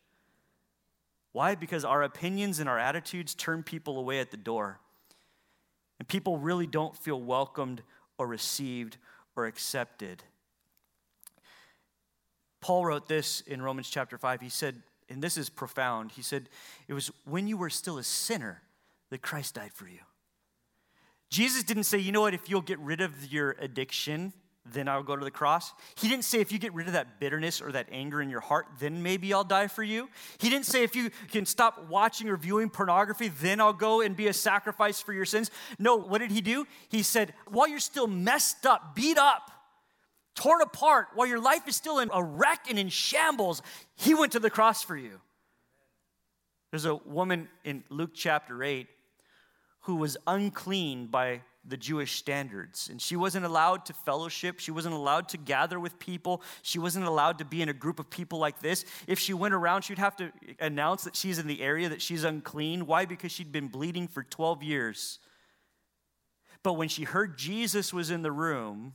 Why? 1.31 1.55
Because 1.55 1.83
our 1.83 2.03
opinions 2.03 2.59
and 2.59 2.69
our 2.69 2.79
attitudes 2.79 3.33
turn 3.33 3.63
people 3.63 3.97
away 3.97 4.19
at 4.19 4.31
the 4.31 4.37
door. 4.37 4.79
And 5.99 6.07
people 6.07 6.37
really 6.37 6.67
don't 6.67 6.95
feel 6.95 7.19
welcomed 7.19 7.81
or 8.17 8.27
received 8.27 8.97
or 9.35 9.47
accepted. 9.47 10.23
Paul 12.61 12.85
wrote 12.85 13.07
this 13.07 13.41
in 13.41 13.61
Romans 13.61 13.89
chapter 13.89 14.17
5. 14.17 14.41
He 14.41 14.49
said, 14.49 14.81
and 15.09 15.21
this 15.21 15.37
is 15.37 15.49
profound. 15.49 16.11
He 16.11 16.21
said, 16.21 16.49
It 16.87 16.93
was 16.93 17.11
when 17.25 17.47
you 17.47 17.57
were 17.57 17.69
still 17.69 17.97
a 17.97 18.03
sinner 18.03 18.61
that 19.09 19.21
Christ 19.21 19.55
died 19.55 19.73
for 19.73 19.87
you. 19.87 19.99
Jesus 21.29 21.63
didn't 21.63 21.85
say, 21.85 21.97
you 21.97 22.11
know 22.11 22.21
what, 22.21 22.33
if 22.33 22.49
you'll 22.49 22.61
get 22.61 22.79
rid 22.79 23.01
of 23.01 23.31
your 23.31 23.55
addiction, 23.59 24.33
then 24.65 24.87
I'll 24.87 25.03
go 25.03 25.15
to 25.15 25.23
the 25.23 25.31
cross. 25.31 25.73
He 25.95 26.07
didn't 26.07 26.23
say 26.23 26.39
if 26.39 26.51
you 26.51 26.57
get 26.57 26.73
rid 26.73 26.87
of 26.87 26.93
that 26.93 27.19
bitterness 27.19 27.61
or 27.61 27.71
that 27.73 27.87
anger 27.91 28.21
in 28.21 28.29
your 28.29 28.39
heart, 28.39 28.67
then 28.79 29.03
maybe 29.03 29.33
I'll 29.33 29.43
die 29.43 29.67
for 29.67 29.83
you. 29.83 30.09
He 30.37 30.49
didn't 30.49 30.65
say 30.65 30.83
if 30.83 30.95
you 30.95 31.09
can 31.31 31.45
stop 31.45 31.89
watching 31.89 32.29
or 32.29 32.37
viewing 32.37 32.69
pornography, 32.69 33.27
then 33.27 33.59
I'll 33.59 33.73
go 33.73 34.01
and 34.01 34.15
be 34.15 34.27
a 34.27 34.33
sacrifice 34.33 35.01
for 35.01 35.11
your 35.11 35.25
sins. 35.25 35.51
No, 35.79 35.97
what 35.97 36.19
did 36.19 36.31
he 36.31 36.39
do? 36.39 36.65
He 36.87 37.03
said, 37.03 37.33
while 37.47 37.67
you're 37.67 37.79
still 37.79 38.07
messed 38.07 38.65
up, 38.65 38.95
beat 38.95 39.17
up, 39.17 39.51
torn 40.33 40.61
apart, 40.61 41.07
while 41.13 41.27
your 41.27 41.41
life 41.41 41.67
is 41.67 41.75
still 41.75 41.99
in 41.99 42.09
a 42.13 42.23
wreck 42.23 42.67
and 42.69 42.79
in 42.79 42.87
shambles, 42.87 43.61
he 43.95 44.13
went 44.13 44.31
to 44.31 44.39
the 44.39 44.49
cross 44.49 44.81
for 44.81 44.95
you. 44.95 45.19
There's 46.71 46.85
a 46.85 46.95
woman 46.95 47.49
in 47.65 47.83
Luke 47.89 48.11
chapter 48.15 48.63
8 48.63 48.87
who 49.81 49.95
was 49.97 50.17
unclean 50.25 51.07
by 51.07 51.41
the 51.65 51.77
Jewish 51.77 52.13
standards. 52.17 52.89
And 52.89 53.01
she 53.01 53.15
wasn't 53.15 53.45
allowed 53.45 53.85
to 53.85 53.93
fellowship. 53.93 54.59
She 54.59 54.71
wasn't 54.71 54.95
allowed 54.95 55.29
to 55.29 55.37
gather 55.37 55.79
with 55.79 55.97
people. 55.97 56.41
She 56.61 56.77
wasn't 56.77 57.05
allowed 57.05 57.37
to 57.37 57.45
be 57.45 57.61
in 57.61 57.69
a 57.69 57.73
group 57.73 57.99
of 57.99 58.09
people 58.09 58.39
like 58.39 58.59
this. 58.59 58.83
If 59.07 59.19
she 59.19 59.33
went 59.33 59.53
around, 59.53 59.83
she'd 59.83 59.97
have 59.97 60.15
to 60.17 60.31
announce 60.59 61.05
that 61.05 61.15
she's 61.15 61.39
in 61.39 61.47
the 61.47 61.61
area, 61.61 61.89
that 61.89 62.01
she's 62.01 62.23
unclean. 62.23 62.85
Why? 62.85 63.05
Because 63.05 63.31
she'd 63.31 63.51
been 63.51 63.69
bleeding 63.69 64.07
for 64.07 64.23
12 64.23 64.61
years. 64.63 65.19
But 66.63 66.73
when 66.73 66.89
she 66.89 67.03
heard 67.03 67.37
Jesus 67.37 67.93
was 67.93 68.11
in 68.11 68.21
the 68.21 68.31
room, 68.31 68.93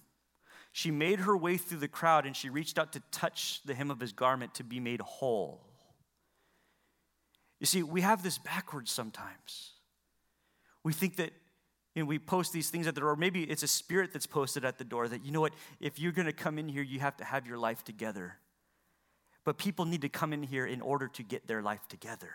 she 0.72 0.90
made 0.90 1.20
her 1.20 1.36
way 1.36 1.56
through 1.56 1.78
the 1.78 1.88
crowd 1.88 2.26
and 2.26 2.36
she 2.36 2.50
reached 2.50 2.78
out 2.78 2.92
to 2.92 3.02
touch 3.10 3.62
the 3.64 3.74
hem 3.74 3.90
of 3.90 4.00
his 4.00 4.12
garment 4.12 4.54
to 4.54 4.64
be 4.64 4.80
made 4.80 5.00
whole. 5.00 5.64
You 7.60 7.66
see, 7.66 7.82
we 7.82 8.02
have 8.02 8.22
this 8.22 8.38
backwards 8.38 8.90
sometimes. 8.90 9.72
We 10.84 10.92
think 10.92 11.16
that 11.16 11.32
you 11.98 12.04
know, 12.04 12.06
we 12.06 12.20
post 12.20 12.52
these 12.52 12.70
things 12.70 12.86
at 12.86 12.94
the 12.94 13.00
door. 13.00 13.16
Maybe 13.16 13.42
it's 13.42 13.64
a 13.64 13.68
spirit 13.68 14.12
that's 14.12 14.24
posted 14.24 14.64
at 14.64 14.78
the 14.78 14.84
door 14.84 15.08
that, 15.08 15.24
you 15.24 15.32
know 15.32 15.40
what, 15.40 15.52
if 15.80 15.98
you're 15.98 16.12
going 16.12 16.26
to 16.26 16.32
come 16.32 16.56
in 16.56 16.68
here, 16.68 16.82
you 16.82 17.00
have 17.00 17.16
to 17.16 17.24
have 17.24 17.44
your 17.44 17.58
life 17.58 17.82
together. 17.82 18.36
But 19.44 19.58
people 19.58 19.84
need 19.84 20.02
to 20.02 20.08
come 20.08 20.32
in 20.32 20.44
here 20.44 20.64
in 20.64 20.80
order 20.80 21.08
to 21.08 21.24
get 21.24 21.48
their 21.48 21.60
life 21.60 21.88
together. 21.88 22.30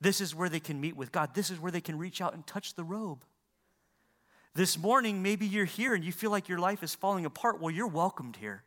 This 0.00 0.20
is 0.20 0.32
where 0.32 0.48
they 0.48 0.60
can 0.60 0.80
meet 0.80 0.96
with 0.96 1.10
God. 1.10 1.34
This 1.34 1.50
is 1.50 1.58
where 1.58 1.72
they 1.72 1.80
can 1.80 1.98
reach 1.98 2.20
out 2.20 2.34
and 2.34 2.46
touch 2.46 2.74
the 2.74 2.84
robe. 2.84 3.24
This 4.54 4.78
morning, 4.78 5.24
maybe 5.24 5.44
you're 5.44 5.64
here 5.64 5.92
and 5.92 6.04
you 6.04 6.12
feel 6.12 6.30
like 6.30 6.48
your 6.48 6.60
life 6.60 6.84
is 6.84 6.94
falling 6.94 7.26
apart. 7.26 7.60
Well, 7.60 7.72
you're 7.72 7.88
welcomed 7.88 8.36
here. 8.36 8.62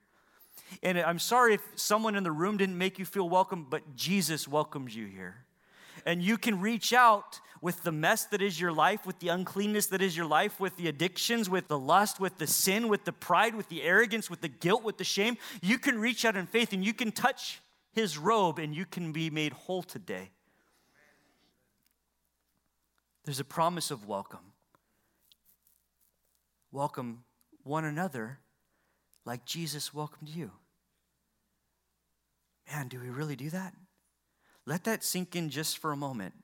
And 0.84 1.00
I'm 1.00 1.20
sorry 1.20 1.54
if 1.54 1.62
someone 1.76 2.18
in 2.18 2.26
the 2.26 2.34
room 2.34 2.58
didn't 2.58 2.78
make 2.78 3.00
you 3.00 3.06
feel 3.06 3.30
welcome, 3.30 3.66
but 3.70 3.96
Jesus 3.96 4.46
welcomes 4.46 4.94
you 4.94 5.06
here 5.06 5.46
and 6.10 6.24
you 6.24 6.40
can 6.40 6.60
reach 6.60 6.92
out 6.92 7.40
with 7.62 7.84
the 7.84 7.92
mess 7.92 8.26
that 8.26 8.42
is 8.42 8.60
your 8.60 8.72
life, 8.72 9.06
with 9.06 9.20
the 9.20 9.28
uncleanness 9.28 9.86
that 9.86 10.02
is 10.02 10.18
your 10.18 10.26
life, 10.26 10.60
with 10.60 10.76
the 10.76 10.88
addictions, 10.88 11.48
with 11.48 11.68
the 11.68 11.78
lust, 11.78 12.20
with 12.20 12.40
the 12.40 12.48
sin, 12.48 12.88
with 12.88 13.06
the 13.06 13.12
pride, 13.12 13.54
with 13.54 13.70
the 13.70 13.84
arrogance, 13.84 14.28
with 14.28 14.42
the 14.42 14.48
guilt, 14.48 14.84
with 14.84 14.98
the 14.98 15.04
shame. 15.04 15.38
You 15.62 15.78
can 15.78 16.00
reach 16.00 16.26
out 16.26 16.36
in 16.36 16.48
faith 16.48 16.74
and 16.74 16.84
you 16.84 16.96
can 16.96 17.12
touch 17.12 17.62
his 17.92 18.18
robe 18.18 18.58
and 18.58 18.76
you 18.76 18.88
can 18.88 19.12
be 19.12 19.30
made 19.30 19.54
whole 19.54 19.84
today. 19.84 20.32
There's 23.26 23.40
a 23.40 23.46
promise 23.46 23.92
of 23.92 24.08
welcome. 24.08 24.54
Welcome 26.72 27.24
one 27.62 27.86
another 27.86 28.40
like 29.26 29.46
Jesus 29.46 29.94
welcomed 29.94 30.30
you. 30.30 30.50
Man, 32.72 32.88
do 32.88 33.00
we 33.00 33.10
really 33.10 33.36
do 33.36 33.52
that? 33.52 33.76
Let 34.70 34.84
that 34.84 35.04
sink 35.04 35.36
in 35.36 35.50
just 35.50 35.80
for 35.80 35.92
a 35.92 35.98
moment. 35.98 36.36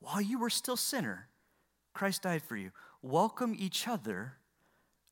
While 0.00 0.20
you 0.20 0.40
were 0.40 0.50
still 0.50 0.76
sinner, 0.76 1.28
Christ 1.94 2.22
died 2.22 2.42
for 2.42 2.56
you. 2.56 2.72
Welcome 3.02 3.54
each 3.56 3.86
other 3.86 4.32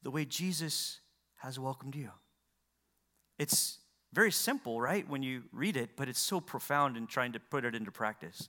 the 0.03 0.11
way 0.11 0.25
Jesus 0.25 0.99
has 1.37 1.61
welcomed 1.61 1.95
you. 1.95 2.11
It's 3.39 3.79
very 4.13 4.33
simple, 4.33 4.81
right, 4.81 5.09
when 5.09 5.23
you 5.23 5.45
read 5.53 5.77
it, 5.77 5.91
but 5.95 6.09
it's 6.09 6.19
so 6.19 6.41
profound 6.41 6.97
in 6.97 7.07
trying 7.07 7.31
to 7.35 7.39
put 7.39 7.65
it 7.65 7.73
into 7.73 7.93
practice. 7.93 8.49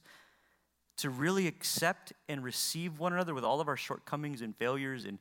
To 0.97 1.11
really 1.11 1.45
accept 1.45 2.11
and 2.27 2.43
receive 2.43 2.97
one 2.97 3.13
another 3.13 3.35
with 3.35 3.43
all 3.43 3.61
of 3.61 3.67
our 3.67 3.77
shortcomings 3.77 4.41
and 4.41 4.55
failures 4.55 5.05
and 5.05 5.19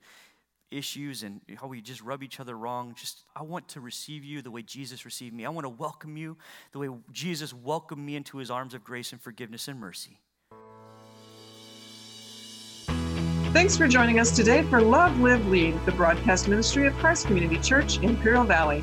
issues 0.71 1.23
and 1.23 1.41
how 1.57 1.67
we 1.67 1.81
just 1.81 2.01
rub 2.01 2.23
each 2.23 2.41
other 2.41 2.57
wrong. 2.57 2.95
Just, 2.97 3.25
I 3.37 3.43
want 3.43 3.69
to 3.69 3.81
receive 3.81 4.25
you 4.25 4.43
the 4.43 4.51
way 4.51 4.63
Jesus 4.63 5.05
received 5.05 5.35
me. 5.35 5.45
I 5.45 5.49
want 5.51 5.65
to 5.65 5.71
welcome 5.71 6.17
you 6.17 6.37
the 6.73 6.79
way 6.79 6.89
Jesus 7.13 7.53
welcomed 7.53 8.05
me 8.05 8.17
into 8.17 8.39
his 8.39 8.51
arms 8.51 8.75
of 8.75 8.85
grace 8.85 9.13
and 9.13 9.21
forgiveness 9.21 9.69
and 9.69 9.79
mercy. 9.79 10.21
Thanks 13.55 13.77
for 13.77 13.87
joining 13.87 14.19
us 14.19 14.35
today 14.35 14.65
for 14.65 14.81
Love, 14.81 15.21
Live, 15.21 15.47
Lead, 15.47 15.75
the 15.87 15.93
broadcast 15.93 16.49
ministry 16.49 16.89
of 16.89 16.95
Christ 16.95 17.27
Community 17.27 17.59
Church, 17.59 17.99
in 17.99 18.11
Imperial 18.11 18.43
Valley. 18.43 18.83